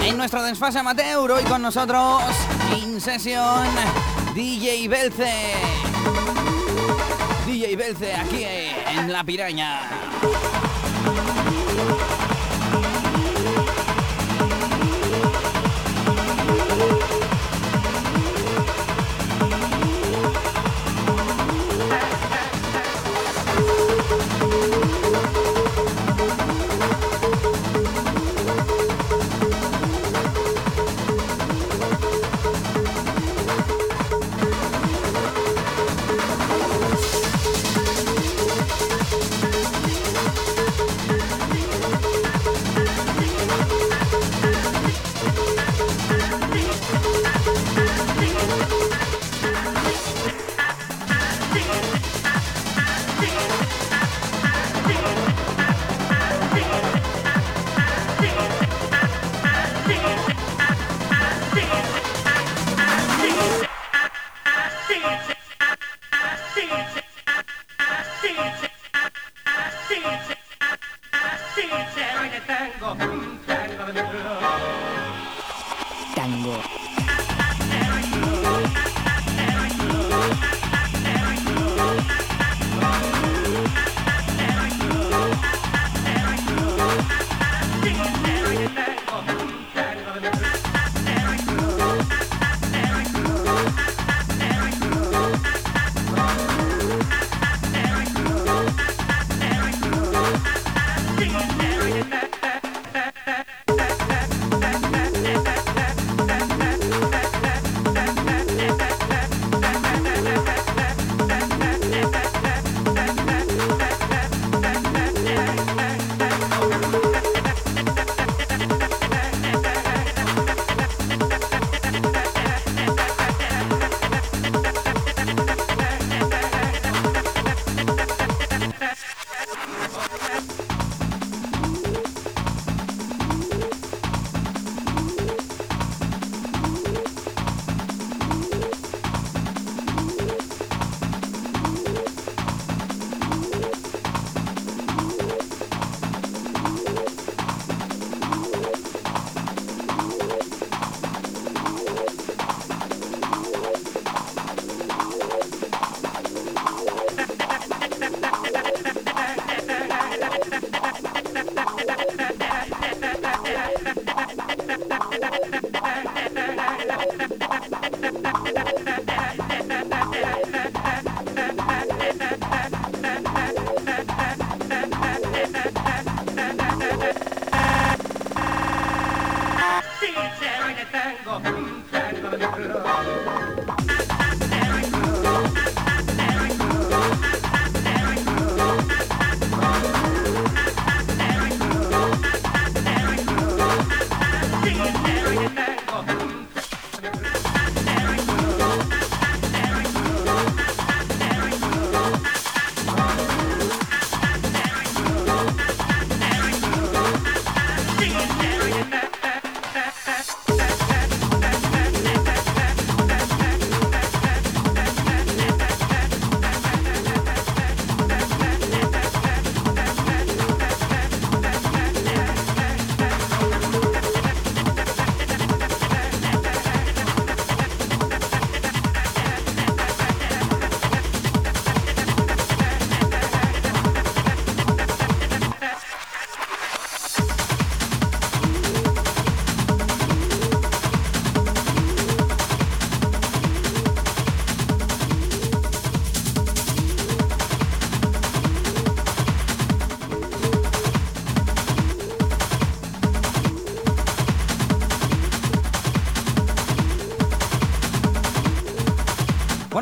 En 0.01 0.17
nuestro 0.17 0.43
Dance 0.43 0.59
Fase 0.59 0.79
amateur, 0.79 1.31
hoy 1.31 1.45
con 1.45 1.61
nosotros, 1.61 2.23
In 2.79 3.03
Session, 3.03 3.69
DJ 4.35 4.89
Belce. 4.89 5.53
DJ 7.47 7.77
Belce 7.77 8.15
aquí 8.15 8.45
en 8.45 9.13
la 9.13 9.23
piraña. 9.25 9.81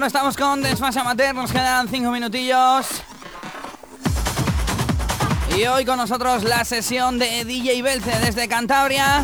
Estamos 0.07 0.37
con 0.37 0.63
Desfase 0.63 0.99
Amateur, 0.99 1.33
nos 1.33 1.53
quedan 1.53 1.89
5 1.89 2.11
minutillos. 2.11 2.87
Y 5.57 5.65
hoy 5.67 5.85
con 5.85 5.97
nosotros 5.97 6.43
la 6.43 6.65
sesión 6.65 7.21
de 7.21 7.45
DJ 7.45 7.83
Belce 7.83 8.19
desde 8.19 8.49
Cantabria. 8.49 9.23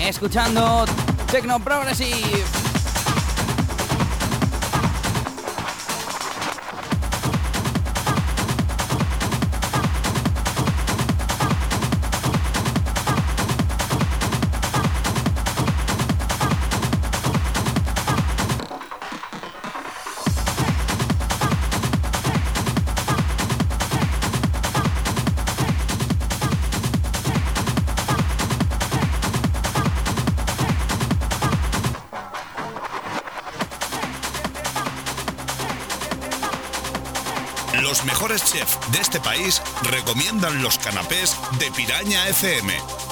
Escuchando 0.00 0.84
Tecno 1.30 1.60
Progressive. 1.60 2.53
De 38.94 39.00
este 39.00 39.20
país 39.20 39.60
recomiendan 39.90 40.62
los 40.62 40.78
canapés 40.78 41.36
de 41.58 41.70
Piraña 41.72 42.28
FM. 42.28 43.03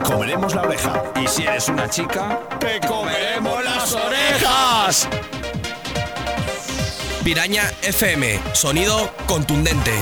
Te 0.00 0.12
comeremos 0.12 0.54
la 0.54 0.62
oreja. 0.62 1.02
Y 1.22 1.28
si 1.28 1.42
eres 1.44 1.68
una 1.68 1.88
chica, 1.88 2.40
te 2.58 2.80
comeremos 2.86 3.64
las 3.64 3.92
orejas. 3.92 5.08
Piraña 7.22 7.70
FM, 7.82 8.40
sonido 8.52 9.10
contundente. 9.26 9.92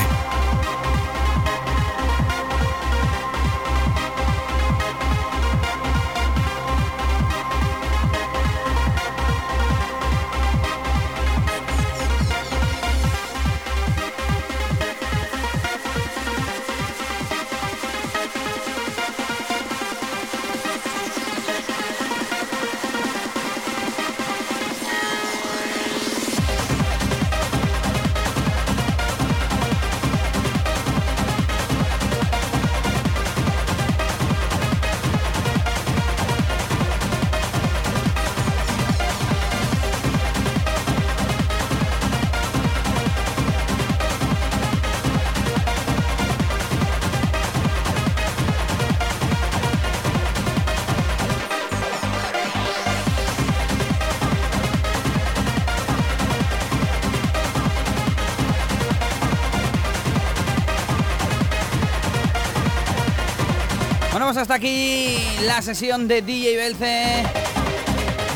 Pues 64.28 64.36
hasta 64.36 64.56
aquí 64.56 65.16
la 65.46 65.62
sesión 65.62 66.06
de 66.06 66.20
DJ 66.20 66.56
Belce. 66.56 67.24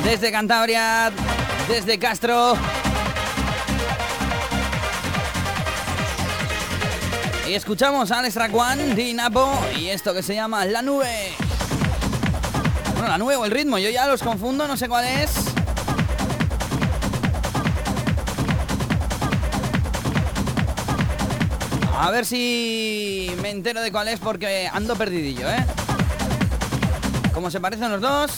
Desde 0.02 0.32
Cantabria, 0.32 1.12
desde 1.69 1.98
Castro. 1.98 2.55
Y 7.47 7.52
escuchamos 7.52 8.10
a 8.10 8.20
Alex 8.20 8.36
Raquan, 8.36 8.94
Di 8.97 9.12
Napo 9.12 9.52
y 9.78 9.89
esto 9.89 10.14
que 10.14 10.23
se 10.23 10.35
llama 10.35 10.64
La 10.64 10.81
Nube. 10.81 11.35
Bueno, 12.94 13.09
la 13.09 13.19
nube 13.19 13.36
o 13.36 13.44
el 13.44 13.51
ritmo, 13.51 13.77
yo 13.77 13.90
ya 13.90 14.06
los 14.06 14.23
confundo, 14.23 14.66
no 14.66 14.78
sé 14.78 14.89
cuál 14.89 15.05
es. 15.05 15.31
A 21.98 22.10
ver 22.10 22.24
si 22.24 23.31
me 23.43 23.51
entero 23.51 23.82
de 23.82 23.93
cuál 23.93 24.09
es 24.09 24.19
porque 24.19 24.70
ando 24.73 24.97
perdidillo, 24.97 25.51
¿eh? 25.51 25.66
Como 27.33 27.51
se 27.51 27.61
parecen 27.61 27.91
los 27.91 28.01
dos. 28.01 28.31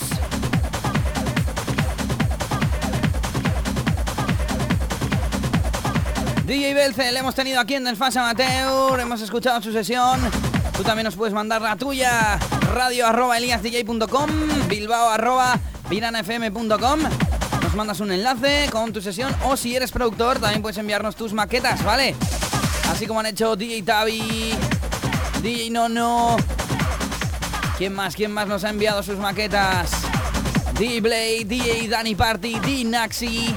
DJ 6.46 6.74
Belce, 6.74 7.10
le 7.10 7.18
hemos 7.18 7.34
tenido 7.34 7.58
aquí 7.58 7.74
en 7.74 7.86
el 7.86 7.96
Fase 7.96 8.18
Amateur, 8.18 9.00
hemos 9.00 9.20
escuchado 9.20 9.62
su 9.62 9.72
sesión. 9.72 10.20
Tú 10.76 10.82
también 10.82 11.04
nos 11.04 11.16
puedes 11.16 11.34
mandar 11.34 11.62
la 11.62 11.76
tuya, 11.76 12.38
radio 12.72 13.06
arroba 13.06 13.38
eliasdj.com, 13.38 14.30
bilbao 14.68 15.08
arroba 15.08 15.58
piranafm.com. 15.88 17.00
Nos 17.62 17.74
mandas 17.74 18.00
un 18.00 18.12
enlace 18.12 18.68
con 18.70 18.92
tu 18.92 19.00
sesión 19.00 19.34
o 19.44 19.56
si 19.56 19.74
eres 19.74 19.90
productor 19.90 20.38
también 20.38 20.62
puedes 20.62 20.76
enviarnos 20.78 21.16
tus 21.16 21.32
maquetas, 21.32 21.82
¿vale? 21.82 22.14
Así 22.90 23.06
como 23.06 23.20
han 23.20 23.26
hecho 23.26 23.56
DJ 23.56 23.82
Tavi, 23.82 24.54
DJ 25.42 25.70
Nono. 25.70 26.36
¿Quién 27.76 27.92
más? 27.94 28.14
¿Quién 28.14 28.30
más 28.30 28.46
nos 28.46 28.64
ha 28.64 28.70
enviado 28.70 29.02
sus 29.02 29.18
maquetas? 29.18 29.90
DJ 30.78 31.00
Blade, 31.00 31.44
DJ 31.44 31.88
Danny 31.88 32.14
Party, 32.14 32.58
DJ 32.60 32.84
Naxi. 32.84 33.54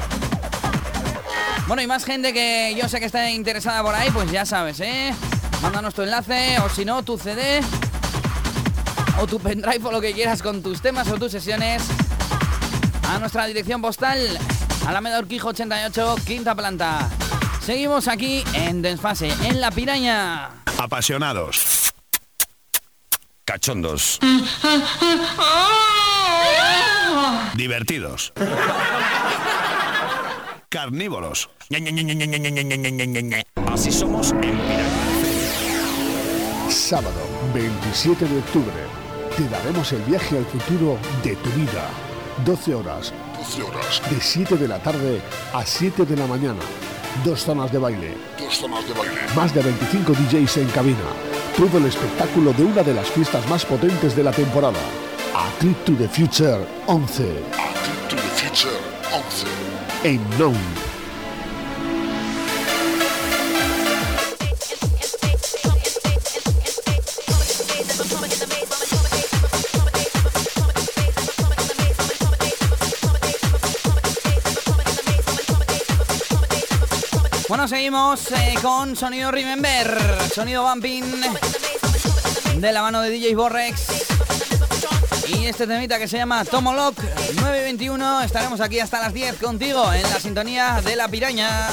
Bueno, 1.67 1.81
y 1.81 1.87
más 1.87 2.03
gente 2.03 2.33
que 2.33 2.75
yo 2.79 2.87
sé 2.89 2.99
que 2.99 3.05
está 3.05 3.29
interesada 3.29 3.83
por 3.83 3.93
ahí, 3.93 4.09
pues 4.11 4.31
ya 4.31 4.45
sabes, 4.45 4.79
¿eh? 4.79 5.13
Mándanos 5.61 5.93
tu 5.93 6.01
enlace 6.01 6.57
o 6.59 6.69
si 6.69 6.85
no, 6.85 7.03
tu 7.03 7.17
CD 7.17 7.61
o 9.19 9.27
tu 9.27 9.39
pendrive 9.39 9.85
o 9.85 9.91
lo 9.91 10.01
que 10.01 10.13
quieras 10.13 10.41
con 10.41 10.63
tus 10.63 10.81
temas 10.81 11.09
o 11.09 11.17
tus 11.17 11.31
sesiones 11.31 11.83
a 13.09 13.19
nuestra 13.19 13.45
dirección 13.45 13.81
postal, 13.81 14.19
Alameda 14.85 15.19
Urquijo 15.19 15.49
88, 15.49 16.15
quinta 16.25 16.55
planta. 16.55 17.09
Seguimos 17.61 18.07
aquí 18.07 18.43
en 18.53 18.81
Desfase, 18.81 19.31
en 19.43 19.61
La 19.61 19.71
Piraña. 19.71 20.49
Apasionados. 20.77 21.76
Cachondos. 23.47 24.19
Divertidos. 27.55 28.33
Carnívoros. 30.67 31.49
Así 33.71 33.91
somos 33.93 34.31
en 34.33 34.41
Piraña. 34.41 34.83
Sábado 36.67 37.21
27 37.53 38.25
de 38.25 38.39
octubre 38.39 38.73
te 39.37 39.47
daremos 39.47 39.93
el 39.93 40.01
viaje 40.01 40.39
al 40.39 40.45
futuro 40.45 40.99
de 41.23 41.37
tu 41.37 41.49
vida. 41.51 41.87
12 42.43 42.75
horas. 42.75 43.13
12 43.37 43.63
horas. 43.63 44.01
De 44.09 44.19
7 44.19 44.57
de 44.57 44.67
la 44.67 44.79
tarde 44.79 45.21
a 45.53 45.65
7 45.65 46.05
de 46.05 46.17
la 46.17 46.27
mañana. 46.27 46.59
Dos 47.23 47.43
zonas 47.43 47.71
de 47.71 47.77
baile. 47.77 48.15
Dos 48.37 48.57
zonas 48.57 48.87
de 48.87 48.93
baile. 48.93 49.15
Más 49.35 49.53
de 49.53 49.61
25 49.61 50.13
DJs 50.13 50.57
en 50.57 50.67
cabina. 50.69 50.97
Todo 51.55 51.77
el 51.79 51.85
espectáculo 51.85 52.53
de 52.53 52.63
una 52.63 52.83
de 52.83 52.93
las 52.93 53.09
fiestas 53.09 53.47
más 53.49 53.65
potentes 53.65 54.15
de 54.15 54.23
la 54.23 54.31
temporada. 54.31 54.79
A 55.35 55.49
Trip 55.59 55.83
to 55.85 55.93
the 55.93 56.07
Future 56.07 56.59
11. 56.85 57.23
A 57.23 57.73
Trip 57.83 58.09
to 58.09 58.15
the 58.15 58.21
Future 58.21 58.77
11. 59.11 59.47
En 60.03 60.21
Non. 60.37 60.86
Seguimos 77.67 78.31
eh, 78.31 78.55
con 78.61 78.95
sonido 78.95 79.29
Remember, 79.29 79.97
sonido 80.33 80.63
Bumping 80.63 81.03
de 82.61 82.71
la 82.71 82.81
mano 82.81 83.01
de 83.01 83.09
DJ 83.09 83.35
Borrex. 83.35 84.05
Y 85.27 85.47
este 85.47 85.67
temita 85.67 85.99
que 85.99 86.07
se 86.07 86.15
llama 86.15 86.45
Tomolock 86.45 86.97
921. 87.35 88.21
Estaremos 88.21 88.61
aquí 88.61 88.79
hasta 88.79 89.01
las 89.01 89.13
10 89.13 89.35
contigo 89.35 89.91
en 89.91 90.03
la 90.03 90.19
sintonía 90.19 90.81
de 90.81 90.95
la 90.95 91.09
piraña. 91.09 91.67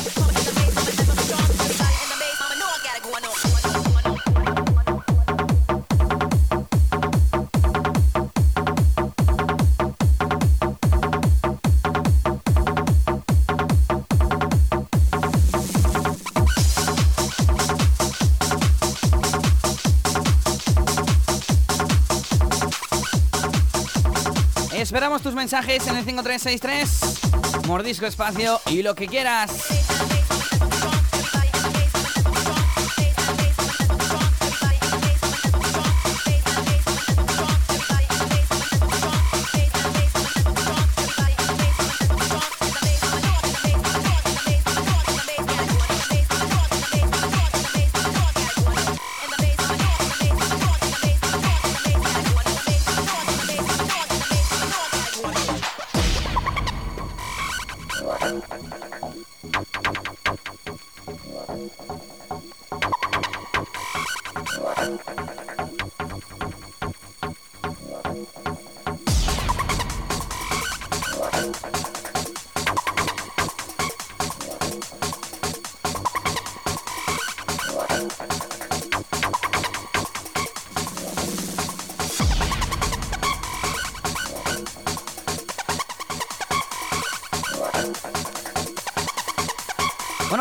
Tus 25.23 25.35
mensajes 25.35 25.87
en 25.87 25.97
el 25.97 26.05
5363, 26.05 27.67
mordisco 27.69 28.05
espacio 28.05 28.61
y 28.67 28.83
lo 28.83 28.95
que 28.95 29.07
quieras. 29.07 29.84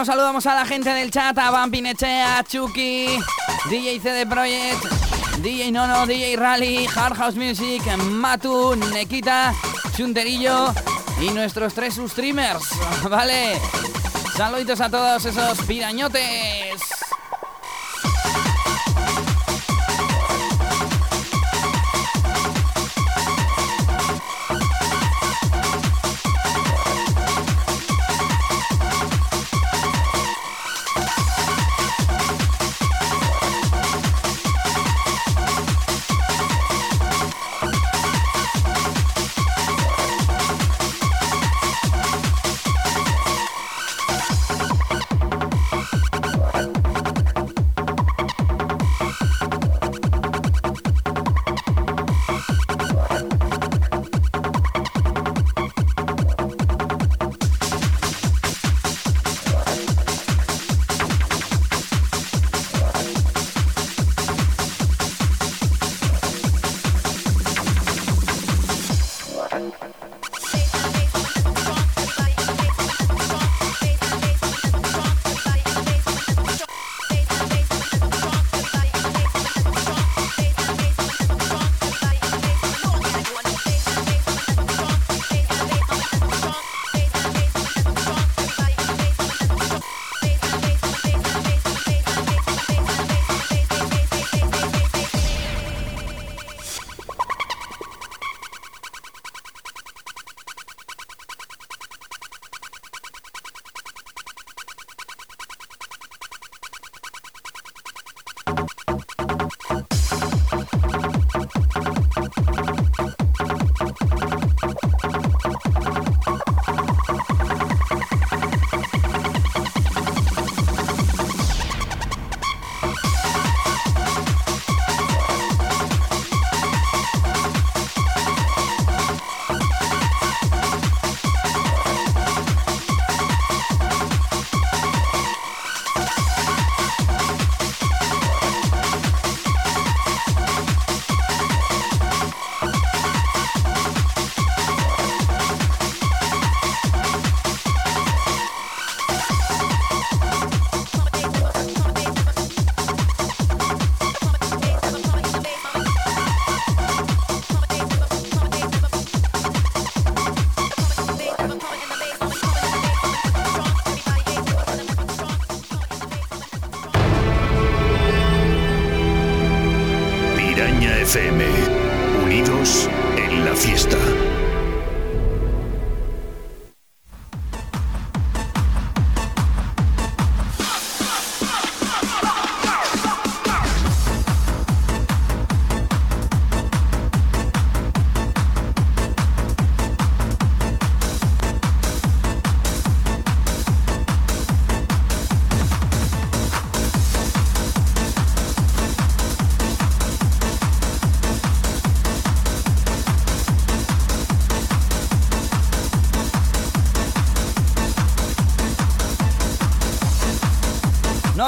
Saludamos 0.06 0.46
a 0.48 0.56
la 0.56 0.66
gente 0.66 0.90
del 0.90 1.12
chat, 1.12 1.38
a 1.38 1.50
Vampinechea, 1.50 2.44
Chucky, 2.44 3.08
DJ 3.70 4.02
CD 4.02 4.26
Project, 4.26 4.84
DJ 5.42 5.72
Nono, 5.72 6.06
DJ 6.06 6.36
Rally, 6.36 6.86
Hard 6.94 7.16
House 7.16 7.36
Music, 7.36 7.82
Matu, 7.98 8.76
Nekita, 8.76 9.54
Chunterillo 9.96 10.74
y 11.22 11.30
nuestros 11.30 11.74
tres 11.74 12.02
streamers, 12.06 12.70
¿vale? 13.10 13.62
Saluditos 14.36 14.82
a 14.82 14.90
todos 14.90 15.24
esos 15.26 15.60
pirañotes. 15.66 16.63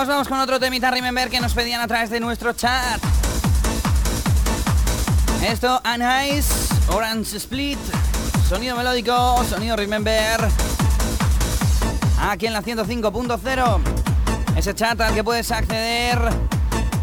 Vamos 0.08 0.28
con 0.28 0.40
otro 0.40 0.60
temita 0.60 0.92
Remember 0.92 1.30
que 1.30 1.40
nos 1.40 1.54
pedían 1.54 1.82
a 1.82 1.88
través 1.88 2.12
de 2.12 2.20
nuestro 2.20 2.54
chat. 2.54 3.02
Esto, 5.44 5.82
Anais, 5.84 6.48
Orange 6.90 7.38
Split, 7.38 7.80
sonido 8.48 8.76
melódico, 8.76 9.44
sonido 9.50 9.76
Remember. 9.76 10.48
Aquí 12.22 12.46
en 12.46 12.54
la 12.54 12.62
105.0. 12.62 13.80
Ese 14.56 14.76
chat 14.76 15.00
al 15.02 15.16
que 15.16 15.24
puedes 15.24 15.52
acceder 15.52 16.20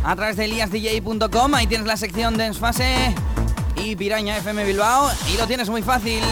a 0.04 0.16
través 0.16 0.36
de 0.36 0.44
eliasdj.com. 0.44 1.54
Ahí 1.54 1.66
tienes 1.66 1.86
la 1.86 1.96
sección 1.96 2.36
de 2.36 2.52
Fase 2.54 3.14
y 3.76 3.96
Piraña 3.96 4.36
FM 4.36 4.64
Bilbao 4.64 5.10
y 5.32 5.36
lo 5.38 5.46
tienes 5.48 5.68
muy 5.68 5.82
fácil. 5.82 6.22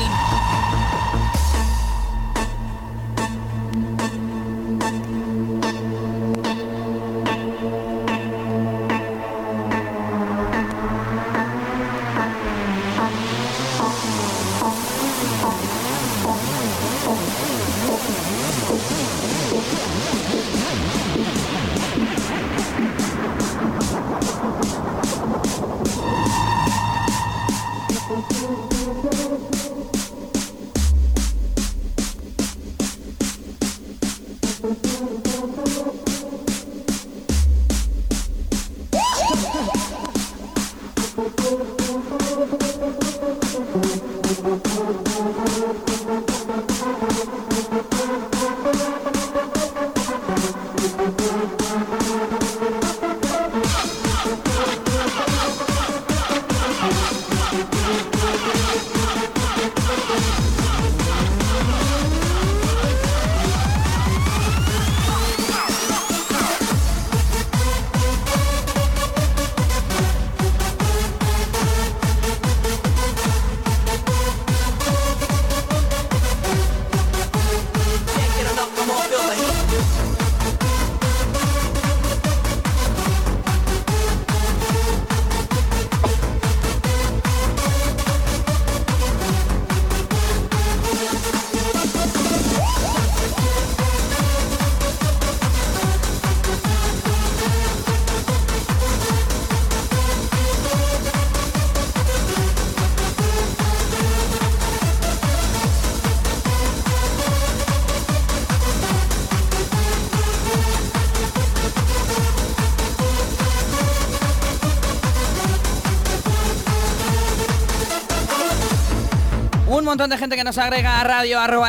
Montón 120.00 120.16
de 120.16 120.18
gente 120.18 120.36
que 120.36 120.44
nos 120.44 120.56
agrega 120.56 120.98
a 120.98 121.04
radio 121.04 121.38
arroba. 121.38 121.68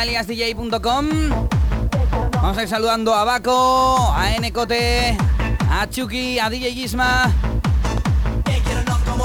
Vamos 2.41 2.57
a 2.57 2.63
ir 2.63 2.69
saludando 2.69 3.13
a 3.13 3.25
Baco, 3.25 4.13
a 4.15 4.29
Ncote, 4.39 5.17
a 5.69 5.89
Chucky, 5.89 6.39
a 6.39 6.49
DJ 6.49 6.71
Gisma, 6.71 7.29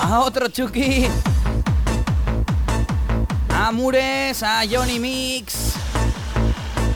a 0.02 0.18
otro 0.18 0.48
Chucky, 0.48 1.06
a 3.54 3.70
Mures, 3.70 4.42
a 4.42 4.62
Johnny 4.68 4.98
Mix, 4.98 5.74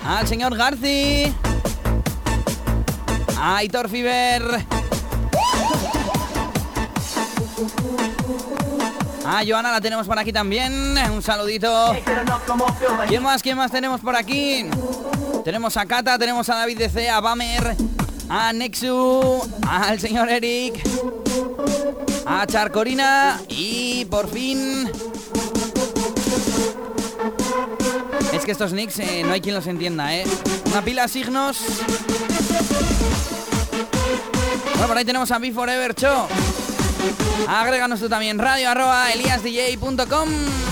al 0.05 0.27
señor 0.27 0.57
Garci, 0.57 1.33
a 3.39 3.59
Aitor 3.59 3.89
Fiber. 3.89 4.80
Ah, 9.33 9.45
Joana 9.47 9.71
la 9.71 9.81
tenemos 9.81 10.09
por 10.09 10.19
aquí 10.19 10.33
también. 10.33 10.99
Un 11.13 11.23
saludito. 11.23 11.95
¿Quién 13.07 13.23
más? 13.23 13.41
¿Quién 13.41 13.57
más 13.57 13.71
tenemos 13.71 14.01
por 14.01 14.17
aquí? 14.17 14.67
Tenemos 15.45 15.77
a 15.77 15.87
Kata, 15.87 16.19
tenemos 16.19 16.49
a 16.49 16.57
David 16.57 16.79
DC, 16.79 17.09
a 17.09 17.21
Bamer, 17.21 17.77
a 18.29 18.53
Nexu, 18.53 19.41
al 19.69 20.01
señor 20.01 20.29
Eric, 20.31 20.83
a 22.27 22.45
Charcorina 22.45 23.41
y 23.49 24.05
por 24.07 24.29
fin... 24.29 24.91
Es 28.33 28.45
que 28.45 28.51
estos 28.51 28.73
nicks 28.73 28.99
eh, 28.99 29.23
no 29.25 29.33
hay 29.33 29.41
quien 29.41 29.55
los 29.55 29.69
entienda, 29.69 30.13
¿eh? 30.13 30.25
Una 30.73 30.83
pila 30.83 31.03
de 31.03 31.09
signos. 31.09 31.59
Bueno, 34.73 34.89
por 34.89 34.99
ahí 34.99 35.05
tenemos 35.05 35.31
a 35.31 35.39
Be 35.39 35.53
Forever 35.53 35.95
Show. 35.95 36.27
Agréganos 37.49 38.01
tú 38.01 38.09
también, 38.09 38.39
radio 38.39 38.71
arroba 38.71 39.11
eliasdj.com. 39.13 40.70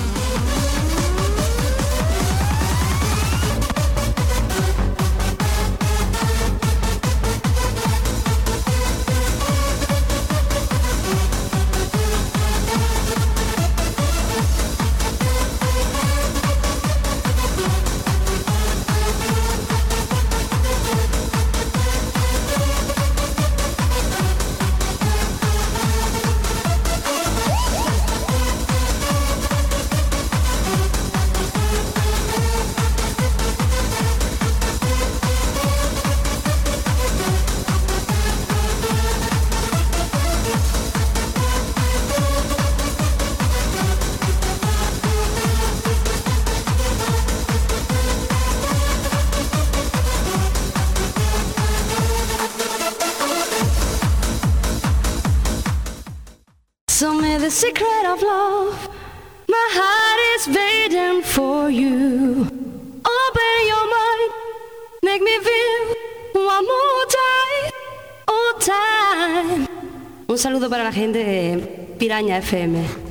de 72.08 72.14
Piraña 72.14 72.38
FM. 72.38 73.07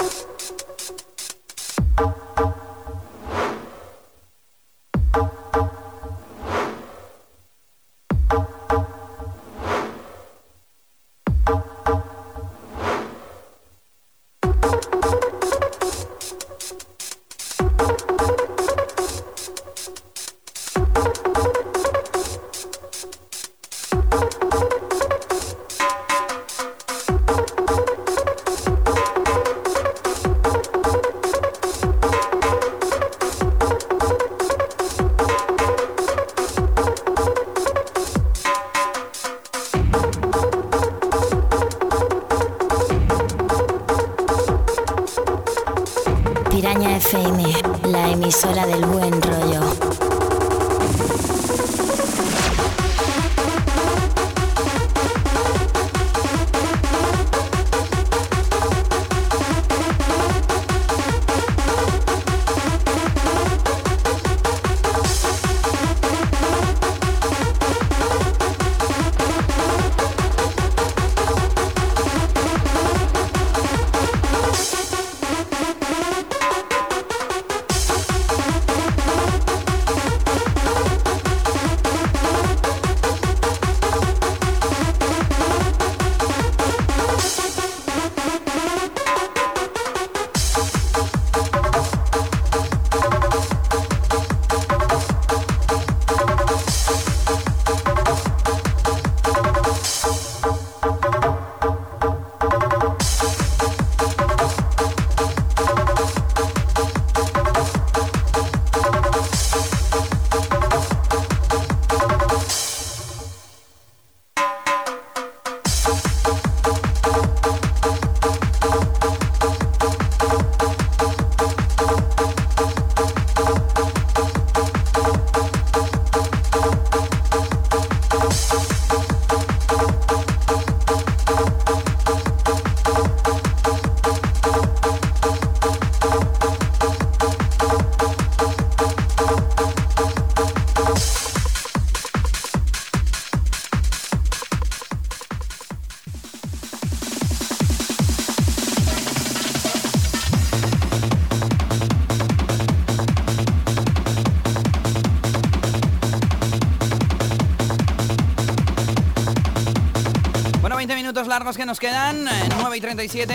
Que 161.34 161.66
nos 161.66 161.80
quedan, 161.80 162.28
9 162.60 162.76
y 162.76 162.80
37. 162.80 163.34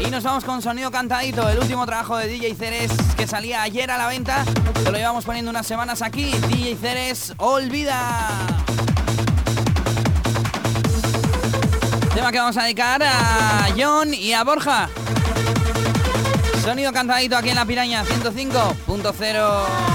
Y 0.00 0.10
nos 0.10 0.24
vamos 0.24 0.42
con 0.42 0.62
sonido 0.62 0.90
cantadito, 0.90 1.46
el 1.50 1.58
último 1.58 1.84
trabajo 1.84 2.16
de 2.16 2.26
DJ 2.28 2.54
Ceres 2.54 2.90
que 3.14 3.26
salía 3.26 3.62
ayer 3.62 3.90
a 3.90 3.98
la 3.98 4.06
venta. 4.06 4.42
Lo 4.86 4.92
llevamos 4.92 5.26
poniendo 5.26 5.50
unas 5.50 5.66
semanas 5.66 6.00
aquí. 6.00 6.32
DJ 6.48 6.76
Ceres, 6.76 7.34
olvida. 7.36 8.18
Tema 12.14 12.32
que 12.32 12.38
vamos 12.38 12.56
a 12.56 12.62
dedicar 12.62 13.02
a 13.02 13.68
John 13.76 14.14
y 14.14 14.32
a 14.32 14.42
Borja. 14.42 14.88
Sonido 16.62 16.90
cantadito 16.90 17.36
aquí 17.36 17.50
en 17.50 17.56
la 17.56 17.66
piraña 17.66 18.02
105.0. 18.02 19.91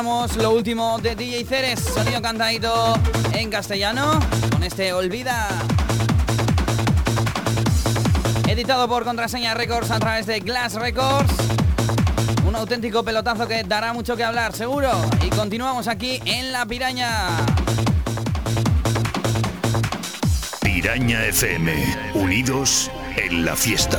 lo 0.00 0.52
último 0.52 0.96
de 1.00 1.16
DJ 1.16 1.44
Ceres, 1.44 1.80
sonido 1.80 2.22
cantadito 2.22 2.96
en 3.32 3.50
castellano, 3.50 4.20
con 4.52 4.62
este 4.62 4.92
Olvida. 4.92 5.48
Editado 8.46 8.86
por 8.86 9.02
Contraseña 9.02 9.54
Records 9.54 9.90
a 9.90 9.98
través 9.98 10.26
de 10.26 10.38
Glass 10.38 10.74
Records. 10.74 11.32
Un 12.46 12.54
auténtico 12.54 13.02
pelotazo 13.02 13.48
que 13.48 13.64
dará 13.64 13.92
mucho 13.92 14.16
que 14.16 14.22
hablar, 14.22 14.54
seguro. 14.54 14.92
Y 15.20 15.30
continuamos 15.30 15.88
aquí 15.88 16.20
en 16.26 16.52
La 16.52 16.64
Piraña. 16.64 17.10
Piraña 20.60 21.24
FM, 21.24 21.72
unidos 22.14 22.88
en 23.16 23.44
la 23.44 23.56
fiesta. 23.56 23.98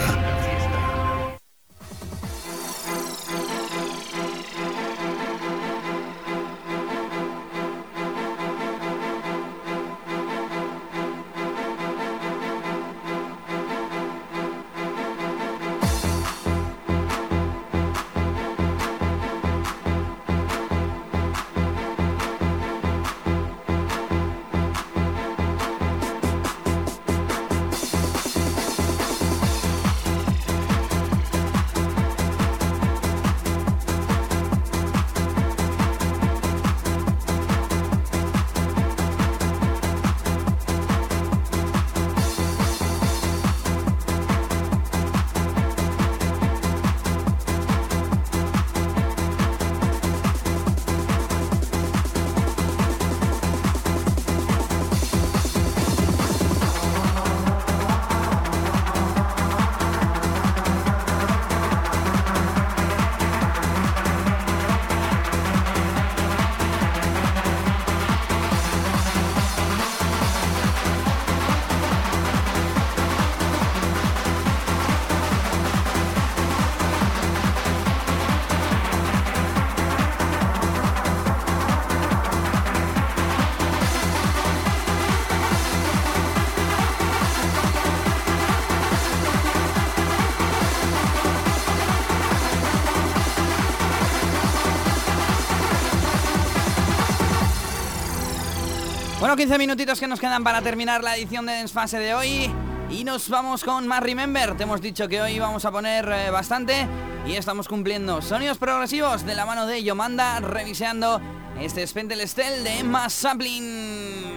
15 99.39 99.57
minutitos 99.57 100.01
que 100.01 100.07
nos 100.07 100.19
quedan 100.19 100.43
para 100.43 100.61
terminar 100.61 101.01
la 101.01 101.15
edición 101.15 101.45
de 101.45 101.53
Desfase 101.53 101.97
de 101.97 102.13
hoy. 102.13 102.51
Y 102.89 103.05
nos 103.05 103.29
vamos 103.29 103.63
con 103.63 103.87
más 103.87 104.03
Remember. 104.03 104.57
Te 104.57 104.63
hemos 104.63 104.81
dicho 104.81 105.07
que 105.07 105.21
hoy 105.21 105.39
vamos 105.39 105.63
a 105.63 105.71
poner 105.71 106.09
eh, 106.11 106.29
bastante 106.29 106.85
y 107.25 107.35
estamos 107.35 107.69
cumpliendo. 107.69 108.21
Sonidos 108.21 108.57
progresivos 108.57 109.25
de 109.25 109.35
la 109.35 109.45
mano 109.45 109.65
de 109.65 109.81
Yomanda, 109.81 110.41
reviseando 110.41 111.21
este 111.57 111.87
Spentel 111.87 112.19
Estel 112.19 112.65
de 112.65 112.79
Emma 112.79 113.09
Saplin. 113.09 114.28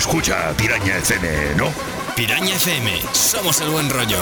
Escucha 0.00 0.54
Piraña 0.56 0.96
FM, 0.96 1.56
¿no? 1.56 1.70
Piraña 2.16 2.54
FM, 2.54 3.02
somos 3.12 3.60
el 3.60 3.68
buen 3.68 3.90
rollo. 3.90 4.16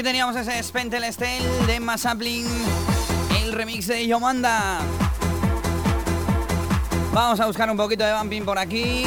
Aquí 0.00 0.04
teníamos 0.06 0.34
ese 0.34 0.62
Spentel 0.62 1.04
Estel 1.04 1.44
de 1.66 1.78
Massapling, 1.78 2.46
el 3.42 3.52
remix 3.52 3.86
de 3.86 4.06
Yomanda. 4.06 4.80
Vamos 7.12 7.38
a 7.38 7.44
buscar 7.44 7.68
un 7.70 7.76
poquito 7.76 8.02
de 8.04 8.14
bumping 8.14 8.46
por 8.46 8.58
aquí. 8.58 9.04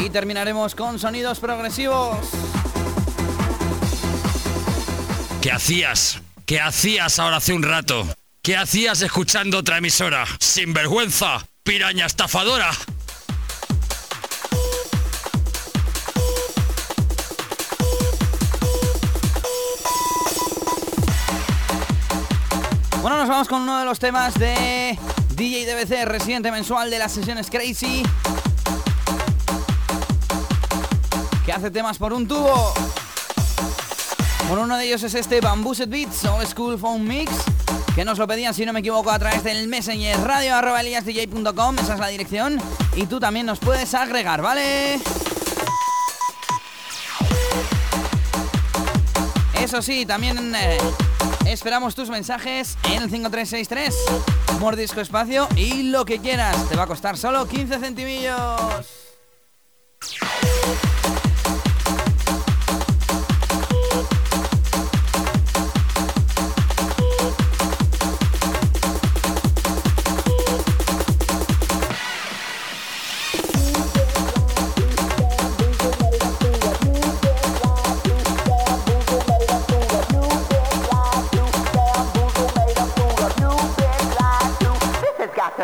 Y 0.00 0.08
terminaremos 0.08 0.74
con 0.74 0.98
sonidos 0.98 1.38
progresivos. 1.38 2.16
¿Qué 5.42 5.52
hacías? 5.52 6.22
¿Qué 6.46 6.60
hacías 6.60 7.18
ahora 7.18 7.36
hace 7.36 7.52
un 7.52 7.62
rato? 7.62 8.08
¿Qué 8.40 8.56
hacías 8.56 9.02
escuchando 9.02 9.58
otra 9.58 9.78
emisora? 9.78 10.24
¡Sin 10.40 10.72
vergüenza! 10.72 11.46
¡Piraña 11.62 12.06
estafadora! 12.06 12.70
Con 23.48 23.62
uno 23.62 23.78
de 23.78 23.84
los 23.84 23.98
temas 23.98 24.34
de 24.34 24.98
DJ 25.34 25.66
DBC, 25.66 26.04
residente 26.04 26.50
mensual 26.50 26.90
de 26.90 26.98
las 26.98 27.12
sesiones 27.12 27.50
Crazy. 27.50 28.02
Que 31.44 31.52
hace 31.52 31.70
temas 31.70 31.98
por 31.98 32.12
un 32.12 32.28
tubo. 32.28 32.72
Bueno, 34.48 34.64
uno 34.64 34.76
de 34.76 34.86
ellos 34.86 35.02
es 35.02 35.14
este 35.14 35.40
Bambuset 35.40 35.88
Beats 35.90 36.24
Old 36.24 36.46
School 36.46 36.78
Phone 36.78 37.06
Mix. 37.06 37.32
Que 37.94 38.04
nos 38.04 38.18
lo 38.18 38.26
pedían, 38.26 38.54
si 38.54 38.64
no 38.64 38.72
me 38.72 38.80
equivoco, 38.80 39.10
a 39.10 39.18
través 39.18 39.42
del 39.42 39.68
Messenger 39.68 40.20
radio 40.20 40.54
arroba. 40.56 40.82
Esa 40.82 41.94
es 41.94 42.00
la 42.00 42.08
dirección. 42.08 42.60
Y 42.94 43.06
tú 43.06 43.20
también 43.20 43.46
nos 43.46 43.58
puedes 43.58 43.94
agregar, 43.94 44.42
¿vale? 44.42 45.00
Eso 49.74 49.82
sí, 49.82 50.06
también 50.06 50.54
eh, 50.54 50.78
esperamos 51.46 51.96
tus 51.96 52.08
mensajes 52.08 52.78
en 52.84 53.02
el 53.02 53.10
5363. 53.10 53.92
Mordisco 54.60 55.00
espacio 55.00 55.48
y 55.56 55.90
lo 55.90 56.04
que 56.04 56.20
quieras. 56.20 56.68
Te 56.68 56.76
va 56.76 56.84
a 56.84 56.86
costar 56.86 57.16
solo 57.16 57.48
15 57.48 57.80
centimillos. 57.80 59.03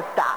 Viernes 0.00 0.29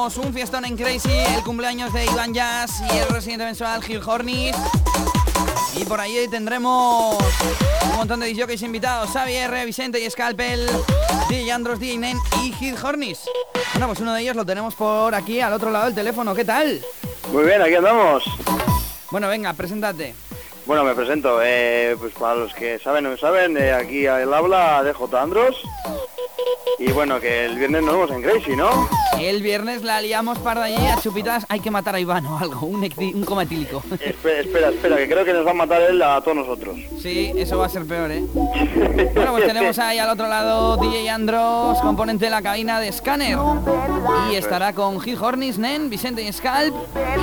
tenemos 0.00 0.26
un 0.26 0.32
fiestón 0.32 0.64
en 0.64 0.78
Crazy, 0.78 1.12
el 1.36 1.42
cumpleaños 1.42 1.92
de 1.92 2.06
Iván 2.06 2.32
Jazz 2.32 2.80
y 2.90 2.96
el 2.96 3.08
residente 3.08 3.44
mensual 3.44 3.82
Gil 3.82 4.00
Hornis. 4.02 4.56
Y 5.76 5.84
por 5.84 6.00
ahí 6.00 6.26
tendremos 6.30 7.18
un 7.82 7.96
montón 7.96 8.20
de 8.20 8.32
DJs 8.32 8.62
invitados, 8.62 9.10
Xavier, 9.10 9.66
Vicente 9.66 10.00
y 10.00 10.08
Scalpel, 10.08 10.66
DJ 11.28 11.52
Andros, 11.52 11.78
DJ 11.78 11.98
Nen 11.98 12.16
y 12.42 12.50
Gil 12.52 12.76
Hornis. 12.82 13.28
Bueno, 13.74 13.88
pues 13.88 14.00
uno 14.00 14.14
de 14.14 14.22
ellos 14.22 14.36
lo 14.36 14.46
tenemos 14.46 14.74
por 14.74 15.14
aquí 15.14 15.40
al 15.40 15.52
otro 15.52 15.70
lado 15.70 15.84
del 15.84 15.94
teléfono. 15.94 16.34
¿Qué 16.34 16.46
tal? 16.46 16.80
Muy 17.30 17.44
bien, 17.44 17.60
aquí 17.60 17.74
andamos. 17.74 18.24
Bueno, 19.10 19.28
venga, 19.28 19.52
preséntate. 19.52 20.14
Bueno, 20.64 20.82
me 20.82 20.94
presento. 20.94 21.40
Eh, 21.42 21.94
pues 21.98 22.14
para 22.14 22.36
los 22.36 22.54
que 22.54 22.78
saben 22.78 23.04
o 23.04 23.10
no 23.10 23.16
saben, 23.18 23.54
eh, 23.58 23.74
aquí 23.74 24.06
al 24.06 24.32
habla 24.32 24.82
DJ 24.82 25.18
Andros. 25.18 25.56
Y 26.78 26.90
bueno, 26.92 27.20
que 27.20 27.44
el 27.44 27.58
viernes 27.58 27.82
nos 27.82 27.92
vemos 27.92 28.10
en 28.12 28.22
Crazy, 28.22 28.56
¿no? 28.56 28.88
El 29.20 29.42
viernes 29.42 29.82
la 29.82 30.00
liamos 30.00 30.38
para 30.38 30.64
allí 30.64 30.86
a 30.86 30.98
chupitas. 31.00 31.44
Hay 31.48 31.60
que 31.60 31.70
matar 31.70 31.94
a 31.94 32.00
Iván 32.00 32.24
o 32.24 32.38
algo, 32.38 32.66
un, 32.66 32.82
un 32.82 33.24
cometílico. 33.24 33.82
Espera, 34.00 34.40
espera, 34.40 34.68
espera, 34.70 34.96
que 34.96 35.08
creo 35.08 35.24
que 35.24 35.32
nos 35.34 35.46
va 35.46 35.50
a 35.50 35.54
matar 35.54 35.82
él 35.82 36.00
a 36.02 36.20
todos 36.22 36.38
nosotros. 36.38 36.76
Sí, 37.00 37.32
eso 37.36 37.58
va 37.58 37.66
a 37.66 37.68
ser 37.68 37.84
peor, 37.84 38.10
¿eh? 38.10 38.24
bueno, 39.14 39.32
pues 39.32 39.46
tenemos 39.46 39.78
ahí 39.78 39.98
al 39.98 40.08
otro 40.08 40.26
lado 40.26 40.78
DJ 40.78 41.10
Andros, 41.10 41.78
componente 41.80 42.24
de 42.24 42.30
la 42.30 42.40
cabina 42.40 42.80
de 42.80 42.90
Scanner. 42.92 43.36
Y 44.30 44.36
estará 44.36 44.72
con 44.72 45.00
Gil 45.00 45.18
Hornis, 45.20 45.58
Nen, 45.58 45.90
Vicente 45.90 46.22
y 46.22 46.32
Scalp 46.32 46.74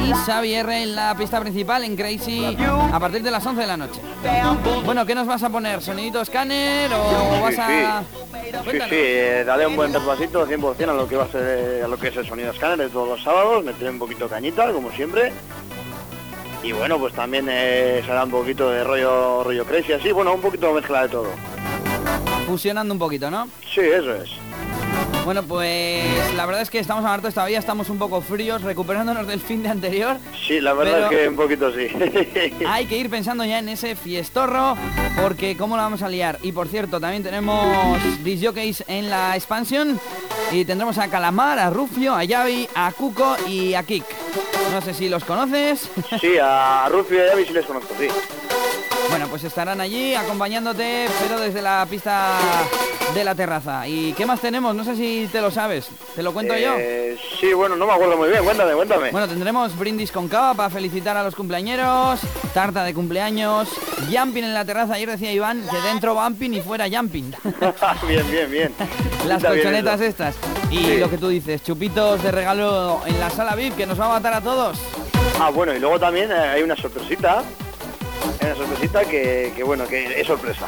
y 0.06 0.14
Xavier 0.14 0.70
en 0.70 0.96
la 0.96 1.16
pista 1.18 1.40
principal 1.40 1.84
en 1.84 1.96
Crazy 1.96 2.58
a 2.94 3.00
partir 3.00 3.24
de 3.24 3.32
las 3.32 3.46
11 3.46 3.62
de 3.62 3.68
la 3.68 3.78
noche. 3.78 4.02
Bueno, 4.86 5.06
¿qué 5.06 5.16
nos 5.16 5.26
vas 5.26 5.42
a 5.44 5.50
poner? 5.50 5.82
¿Sonidito 5.82 6.24
Scanner 6.24 6.92
o 6.94 7.42
vas 7.42 7.58
a...? 7.60 8.04
Sí, 8.52 8.80
sí, 8.90 8.96
eh, 8.96 9.44
daré 9.46 9.68
un 9.68 9.76
buen 9.76 9.94
repasito 9.94 10.48
100% 10.48 10.90
a 10.90 10.94
lo 10.94 11.08
que 11.08 11.16
va 11.16 11.24
a 11.24 11.32
ser 11.32 11.84
a 11.84 11.88
lo 11.88 11.98
que 11.98 12.08
es 12.08 12.16
el 12.16 12.28
sonido 12.28 12.52
escáner 12.52 12.78
de 12.78 12.90
todos 12.90 13.10
los 13.10 13.24
sábados, 13.24 13.64
meteré 13.64 13.90
un 13.90 14.00
poquito 14.00 14.28
cañita, 14.28 14.72
como 14.72 14.92
siempre. 14.92 15.32
Y 16.64 16.72
bueno, 16.72 16.98
pues 16.98 17.14
también 17.14 17.48
eh, 17.50 18.02
será 18.06 18.24
un 18.24 18.32
poquito 18.32 18.70
de 18.70 18.84
rollo 18.84 19.44
rollo 19.44 19.66
crazy, 19.66 19.94
así, 19.94 20.12
bueno, 20.12 20.34
un 20.34 20.42
poquito 20.42 20.74
mezcla 20.74 21.04
de 21.04 21.10
todo. 21.10 21.30
Fusionando 22.46 22.94
un 22.94 23.00
poquito, 23.00 23.30
¿no? 23.30 23.48
Sí, 23.74 23.82
eso 23.82 24.16
es. 24.16 24.30
Bueno, 25.28 25.44
pues 25.44 26.06
la 26.38 26.46
verdad 26.46 26.62
es 26.62 26.70
que 26.70 26.80
estamos 26.80 27.04
amartos 27.04 27.34
todavía, 27.34 27.60
estamos 27.60 27.90
un 27.90 28.00
poco 28.00 28.22
fríos, 28.22 28.62
recuperándonos 28.62 29.28
del 29.28 29.42
fin 29.42 29.62
de 29.62 29.68
anterior. 29.68 30.16
Sí, 30.48 30.62
la 30.62 30.72
verdad 30.72 31.12
es 31.12 31.20
que 31.20 31.28
un 31.28 31.36
poquito 31.36 31.70
sí. 31.74 31.90
hay 32.66 32.86
que 32.86 32.98
ir 32.98 33.10
pensando 33.10 33.44
ya 33.44 33.60
en 33.60 33.68
ese 33.68 33.98
fiestorro, 33.98 34.78
porque 35.22 35.58
cómo 35.58 35.76
lo 35.76 35.82
vamos 35.82 36.02
a 36.02 36.08
liar. 36.08 36.40
Y 36.44 36.54
por 36.54 36.70
cierto, 36.70 37.02
también 37.02 37.24
tenemos 37.24 38.02
disjockeys 38.24 38.86
en 38.88 39.10
la 39.10 39.36
expansión 39.36 40.00
y 40.50 40.64
tendremos 40.64 40.98
a 40.98 41.10
Calamar, 41.10 41.60
a 41.60 41.72
Rufio, 41.72 42.16
a 42.16 42.24
Yavi, 42.24 42.70
a 42.74 42.90
Cuco 42.94 43.36
y 43.50 43.74
a 43.74 43.84
Kik. 43.84 44.06
No 44.72 44.80
sé 44.80 44.94
si 44.94 45.10
los 45.10 45.26
conoces. 45.26 45.92
Sí, 46.22 46.38
a 46.42 46.88
Rufio 46.90 47.18
y 47.18 47.20
a 47.20 47.28
Yavi 47.32 47.46
sí 47.46 47.52
les 47.52 47.66
conozco, 47.66 47.94
sí. 48.00 48.08
Bueno, 49.10 49.28
pues 49.30 49.44
estarán 49.44 49.82
allí 49.82 50.16
acompañándote, 50.16 51.08
pero 51.22 51.40
desde 51.40 51.62
la 51.62 51.86
pista 51.90 52.38
de 53.14 53.24
la 53.24 53.36
terraza. 53.36 53.88
¿Y 53.88 54.14
qué 54.14 54.26
más 54.26 54.42
tenemos? 54.42 54.76
No 54.76 54.84
sé 54.84 54.96
si 54.96 55.30
te 55.32 55.42
lo 55.42 55.50
sabes. 55.50 55.90
¿Te 56.16 56.22
lo 56.22 56.34
cuento 56.34 56.56
yo? 56.58 56.76
Eh, 56.78 57.18
sí, 57.40 57.54
bueno, 57.54 57.76
no 57.76 57.88
me 57.88 57.94
acuerdo 57.94 58.18
muy 58.18 58.30
bien. 58.30 58.44
Cuéntame, 58.44 58.74
cuéntame. 58.74 59.12
Bueno, 59.12 59.28
tendremos 59.28 59.78
brindis 59.78 60.12
con 60.12 60.28
cava 60.28 60.54
para 60.54 60.70
felicitar 60.70 61.16
a 61.16 61.24
los 61.24 61.36
cumpleañeros, 61.36 62.20
tarta 62.54 62.84
de 62.84 62.94
cumpleaños, 62.94 63.70
jumping 64.12 64.44
en 64.44 64.54
la 64.54 64.66
terraza. 64.66 64.96
Ayer 64.96 65.10
decía 65.10 65.32
Iván 65.32 65.64
que 65.70 65.78
dentro 65.88 66.14
bumping 66.14 66.54
y 66.54 66.62
fuera 66.62 66.88
jumping. 66.90 67.34
bien, 68.08 68.30
bien, 68.30 68.52
bien. 68.52 68.74
Las 69.26 69.44
colchonetas 69.44 70.02
estas. 70.02 70.36
Y 70.70 70.98
lo 70.98 71.10
que 71.10 71.18
tú 71.18 71.30
dices, 71.30 71.64
chupitos 71.64 72.22
de 72.24 72.32
regalo 72.32 73.02
en 73.06 73.20
la 73.20 73.30
sala 73.30 73.56
VIP 73.56 73.78
que 73.78 73.86
nos 73.86 74.00
va 74.00 74.06
a 74.06 74.10
matar 74.10 74.34
a 74.34 74.42
todos. 74.42 74.78
Ah, 75.40 75.50
bueno, 75.50 75.74
y 75.74 75.80
luego 75.80 76.00
también 76.00 76.32
eh, 76.32 76.36
hay 76.36 76.62
una 76.64 76.76
sorpresita 76.76 77.44
una 78.42 78.56
sorpresita 78.56 79.06
que, 79.06 79.64
bueno, 79.66 79.88
que 79.88 80.20
es 80.20 80.28
sorpresa. 80.28 80.66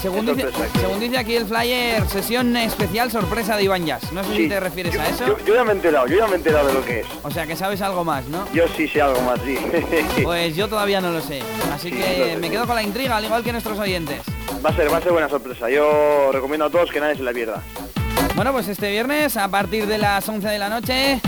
Según, 0.00 0.24
dice, 0.24 1.18
aquí 1.18 1.36
el 1.36 1.44
flyer, 1.44 2.08
sesión 2.08 2.56
especial 2.56 3.10
sorpresa 3.10 3.56
de 3.56 3.64
Iván 3.64 3.84
Jazz. 3.84 4.10
No 4.12 4.24
sé 4.24 4.34
si 4.34 4.48
te 4.48 4.58
refieres 4.58 4.96
a 4.96 5.06
eso. 5.06 5.36
Yo, 5.44 5.54
ya 5.54 5.62
me 5.62 5.72
he 5.72 5.74
enterado, 5.74 6.06
yo 6.06 6.16
ya 6.16 6.26
me 6.26 6.32
he 6.32 6.36
enterado 6.36 6.68
de 6.68 6.72
lo 6.72 6.82
que 6.82 7.00
es. 7.00 7.06
O 7.22 7.30
sea 7.30 7.46
que 7.46 7.54
sabes 7.54 7.82
algo 7.82 8.02
más, 8.02 8.26
¿no? 8.28 8.50
Yo 8.54 8.64
sí 8.68 8.88
sé 8.88 9.02
algo 9.02 9.20
más, 9.20 9.38
sí. 9.44 9.58
pues 10.22 10.56
yo 10.56 10.68
todavía 10.68 11.02
no 11.02 11.10
lo 11.10 11.20
sé. 11.20 11.42
Así 11.74 11.90
que 11.90 12.38
me 12.40 12.48
quedo 12.48 12.66
con 12.66 12.76
la 12.76 12.82
intriga, 12.82 13.18
al 13.18 13.24
igual 13.26 13.44
que 13.44 13.52
nuestros 13.52 13.78
oyentes. 13.78 14.22
Va 14.64 14.70
a 14.70 14.74
ser, 14.74 14.90
va 14.90 14.96
a 14.96 15.02
ser 15.02 15.12
buena 15.12 15.28
sorpresa. 15.28 15.68
Yo 15.68 16.30
recomiendo 16.32 16.64
a 16.64 16.70
todos 16.70 16.90
que 16.90 17.00
nadie 17.00 17.16
se 17.16 17.22
la 17.22 17.32
pierda. 17.32 17.62
Bueno, 18.36 18.52
pues 18.52 18.68
este 18.68 18.90
viernes, 18.90 19.36
a 19.36 19.48
partir 19.48 19.86
de 19.86 19.98
las 19.98 20.26
11 20.26 20.48
de 20.48 20.58
la 20.58 20.70
noche, 20.70 21.20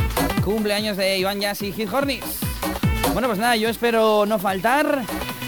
cumpleaños 0.43 0.97
de 0.97 1.19
Iván 1.19 1.41
Jazz 1.41 1.61
y 1.61 1.73
Hit 1.73 1.93
Hornis. 1.93 2.52
Bueno, 3.13 3.29
pues 3.29 3.39
nada, 3.39 3.57
yo 3.57 3.69
espero 3.69 4.25
no 4.25 4.39
faltar 4.39 5.03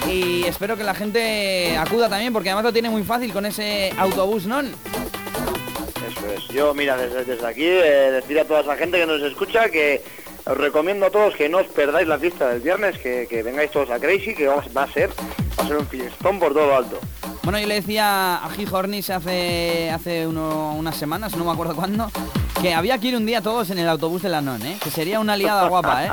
y 0.07 0.45
espero 0.45 0.77
que 0.77 0.85
la 0.85 0.95
gente 0.95 1.77
acuda 1.78 2.11
también, 2.11 2.32
porque 2.32 2.51
además 2.51 2.65
lo 2.65 2.73
tiene 2.74 2.91
muy 2.91 3.03
fácil 3.05 3.32
con 3.32 3.47
ese 3.47 3.91
autobús, 3.97 4.45
¿no? 4.45 4.61
Eso 4.61 6.27
es. 6.36 6.47
Yo, 6.49 6.74
mira, 6.74 6.97
desde, 6.97 7.47
aquí, 7.47 7.65
eh, 7.65 8.11
decir 8.12 8.39
a 8.39 8.45
toda 8.45 8.61
esa 8.61 8.77
gente 8.77 8.99
que 8.99 9.07
nos 9.07 9.23
escucha 9.23 9.70
que 9.70 10.03
os 10.46 10.56
recomiendo 10.56 11.06
a 11.06 11.10
todos 11.10 11.34
que 11.34 11.48
no 11.48 11.58
os 11.58 11.66
perdáis 11.66 12.06
la 12.08 12.18
fiesta 12.18 12.48
del 12.48 12.60
viernes, 12.60 12.98
que, 12.98 13.26
que 13.28 13.42
vengáis 13.42 13.70
todos 13.70 13.90
a 13.90 13.98
Crazy, 13.98 14.34
que 14.34 14.46
va, 14.46 14.62
va 14.76 14.82
a 14.84 14.92
ser 14.92 15.10
va 15.10 15.64
a 15.64 15.68
ser 15.68 15.76
un 15.78 15.86
fiestón 15.86 16.38
por 16.38 16.52
todo 16.52 16.66
lo 16.66 16.76
alto. 16.76 16.98
Bueno, 17.42 17.58
yo 17.58 17.66
le 17.66 17.74
decía 17.76 18.36
a 18.36 18.48
Gil 18.50 18.68
Hornis 18.72 19.10
hace, 19.10 19.90
hace 19.90 20.26
uno- 20.26 20.74
unas 20.76 20.96
semanas, 20.96 21.36
no 21.36 21.44
me 21.44 21.52
acuerdo 21.52 21.74
cuándo, 21.76 22.10
que 22.62 22.72
había 22.72 22.96
que 22.98 23.08
ir 23.08 23.16
un 23.16 23.26
día 23.26 23.42
todos 23.42 23.68
en 23.70 23.78
el 23.78 23.88
autobús 23.88 24.22
de 24.22 24.30
la 24.30 24.40
NON, 24.40 24.64
¿eh? 24.64 24.78
Que 24.82 24.90
sería 24.90 25.20
una 25.20 25.36
liada 25.36 25.68
guapa, 25.68 26.04
¿eh? 26.06 26.08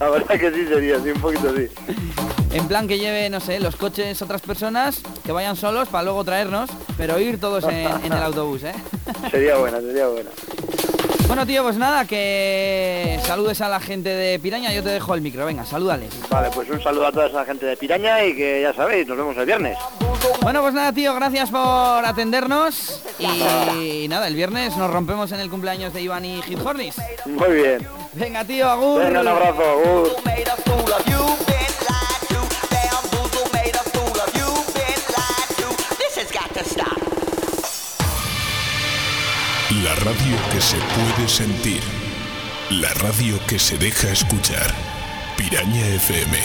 La 0.00 0.10
verdad 0.10 0.38
que 0.38 0.50
sí 0.52 0.66
sería, 0.66 0.98
sí, 1.00 1.10
un 1.10 1.20
poquito 1.20 1.54
sí. 1.56 1.68
En 2.52 2.66
plan 2.66 2.88
que 2.88 2.98
lleve, 2.98 3.30
no 3.30 3.38
sé, 3.38 3.60
los 3.60 3.76
coches 3.76 4.20
otras 4.22 4.40
personas, 4.42 5.02
que 5.24 5.30
vayan 5.30 5.54
solos 5.54 5.88
para 5.88 6.02
luego 6.02 6.24
traernos, 6.24 6.68
pero 6.96 7.18
ir 7.20 7.38
todos 7.40 7.62
en, 7.64 7.86
en 8.04 8.12
el 8.12 8.22
autobús, 8.22 8.64
¿eh? 8.64 8.74
Sería 9.30 9.56
buena, 9.56 9.80
sería 9.80 10.08
buena. 10.08 10.30
Bueno, 11.30 11.46
tío, 11.46 11.62
pues 11.62 11.76
nada, 11.76 12.04
que 12.06 13.20
saludes 13.22 13.60
a 13.60 13.68
la 13.68 13.78
gente 13.78 14.08
de 14.08 14.40
Piraña, 14.40 14.72
yo 14.72 14.82
te 14.82 14.88
dejo 14.88 15.14
el 15.14 15.20
micro, 15.20 15.46
venga, 15.46 15.64
salúdales. 15.64 16.12
Vale, 16.28 16.48
pues 16.52 16.68
un 16.68 16.82
saludo 16.82 17.06
a 17.06 17.12
toda 17.12 17.28
esa 17.28 17.44
gente 17.44 17.66
de 17.66 17.76
Piraña 17.76 18.24
y 18.24 18.34
que 18.34 18.62
ya 18.62 18.74
sabéis, 18.74 19.06
nos 19.06 19.16
vemos 19.16 19.36
el 19.36 19.46
viernes. 19.46 19.78
Bueno, 20.42 20.60
pues 20.60 20.74
nada, 20.74 20.92
tío, 20.92 21.14
gracias 21.14 21.50
por 21.50 22.04
atendernos 22.04 23.00
y 23.20 24.08
nada, 24.08 24.26
el 24.26 24.34
viernes 24.34 24.76
nos 24.76 24.90
rompemos 24.90 25.30
en 25.30 25.38
el 25.38 25.48
cumpleaños 25.48 25.94
de 25.94 26.02
Iván 26.02 26.24
y 26.24 26.42
Gil 26.42 26.58
Hornis. 26.66 26.96
Muy 27.24 27.52
bien. 27.54 27.86
Venga, 28.14 28.44
tío, 28.44 28.68
agur. 28.68 29.00
Venga, 29.04 29.20
un 29.20 29.28
abrazo, 29.28 29.62
agur. 29.62 30.10
La 39.70 39.94
radio 39.94 40.36
que 40.52 40.60
se 40.60 40.76
puede 40.76 41.28
sentir. 41.28 41.80
La 42.70 42.92
radio 42.94 43.38
que 43.46 43.56
se 43.56 43.78
deja 43.78 44.10
escuchar. 44.10 44.74
Piraña 45.36 45.86
FM. 45.86 46.36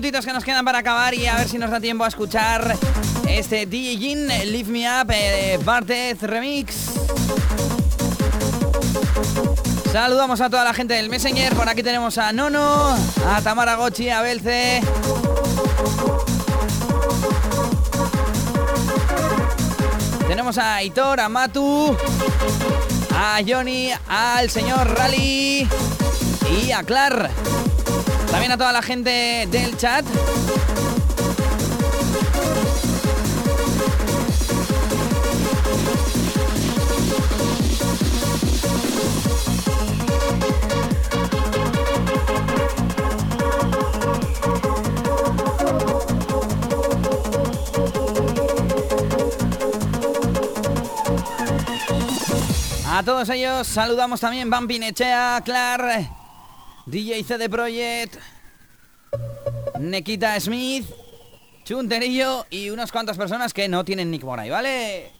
Minutitos 0.00 0.24
que 0.24 0.32
nos 0.32 0.44
quedan 0.44 0.64
para 0.64 0.78
acabar 0.78 1.12
y 1.12 1.26
a 1.26 1.36
ver 1.36 1.46
si 1.46 1.58
nos 1.58 1.70
da 1.70 1.78
tiempo 1.78 2.04
a 2.04 2.08
escuchar 2.08 2.74
este 3.28 3.66
DJ 3.66 4.46
Lift 4.46 4.70
Me 4.70 4.88
Up, 4.88 5.10
eh, 5.10 5.58
Bartez 5.62 6.22
Remix. 6.22 6.86
Saludamos 9.92 10.40
a 10.40 10.48
toda 10.48 10.64
la 10.64 10.72
gente 10.72 10.94
del 10.94 11.10
Messenger. 11.10 11.54
Por 11.54 11.68
aquí 11.68 11.82
tenemos 11.82 12.16
a 12.16 12.32
Nono, 12.32 12.96
a 13.26 13.42
Tamara 13.42 13.74
Gochi, 13.74 14.08
a 14.08 14.22
Belce. 14.22 14.80
Tenemos 20.26 20.56
a 20.56 20.76
Aitor, 20.76 21.20
a 21.20 21.28
Matu, 21.28 21.94
a 23.14 23.38
Johnny, 23.46 23.90
al 24.08 24.48
señor 24.48 24.96
Rally 24.96 25.68
y 26.64 26.72
a 26.72 26.82
Clar. 26.84 27.49
También 28.30 28.52
a 28.52 28.56
toda 28.56 28.72
la 28.72 28.82
gente 28.82 29.48
del 29.50 29.76
chat. 29.76 30.04
A 52.86 53.02
todos 53.02 53.28
ellos 53.30 53.66
saludamos 53.66 54.20
también 54.20 54.50
Bampi 54.50 54.78
Nechea, 54.78 55.40
Clar, 55.44 56.19
DJ 56.90 57.22
CD 57.22 57.48
Project, 57.48 58.16
Nekita 59.78 60.40
Smith, 60.40 60.86
Chunterillo 61.64 62.46
y 62.50 62.70
unas 62.70 62.90
cuantas 62.90 63.16
personas 63.16 63.54
que 63.54 63.68
no 63.68 63.84
tienen 63.84 64.10
nick 64.10 64.22
por 64.22 64.38
¿vale? 64.38 65.12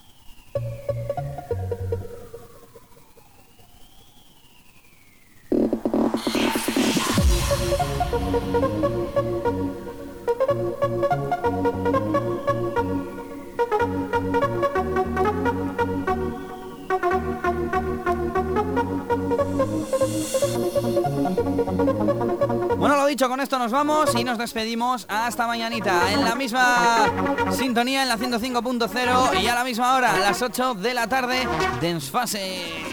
Dicho, 23.10 23.28
con 23.28 23.40
esto 23.40 23.58
nos 23.58 23.72
vamos 23.72 24.14
y 24.14 24.22
nos 24.22 24.38
despedimos 24.38 25.04
hasta 25.08 25.44
mañanita 25.48 26.12
en 26.12 26.22
la 26.22 26.36
misma 26.36 27.10
sintonía, 27.50 28.02
en 28.02 28.08
la 28.08 28.16
105.0 28.16 29.40
y 29.42 29.48
a 29.48 29.54
la 29.56 29.64
misma 29.64 29.96
hora, 29.96 30.16
las 30.18 30.40
8 30.40 30.74
de 30.74 30.94
la 30.94 31.08
tarde, 31.08 31.48
Densfase. 31.80 32.84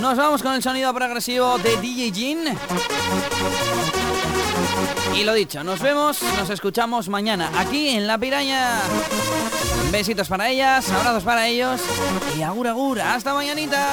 Nos 0.00 0.16
vamos 0.16 0.42
con 0.42 0.54
el 0.54 0.62
sonido 0.64 0.92
progresivo 0.92 1.58
de 1.58 1.76
DJ 1.76 2.12
Jin. 2.12 2.38
Y 5.14 5.22
lo 5.22 5.32
dicho, 5.32 5.62
nos 5.62 5.80
vemos, 5.80 6.20
nos 6.38 6.50
escuchamos 6.50 7.08
mañana 7.08 7.52
aquí 7.56 7.90
en 7.90 8.08
La 8.08 8.18
Piraña. 8.18 8.80
Besitos 9.92 10.26
para 10.26 10.48
ellas, 10.48 10.90
abrazos 10.90 11.22
para 11.22 11.46
ellos 11.46 11.80
y 12.36 12.42
agur 12.42 12.68
agur, 12.68 13.00
hasta 13.00 13.34
mañanita. 13.34 13.86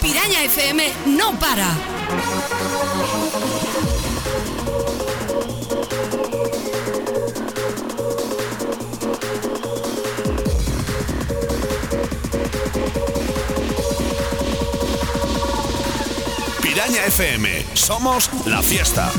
Piraña 0.00 0.42
FM 0.44 0.92
no 1.06 1.38
para. 1.38 1.66
Piraña 16.62 17.04
FM. 17.06 17.66
Somos 17.74 18.30
la 18.46 18.62
fiesta. 18.62 19.10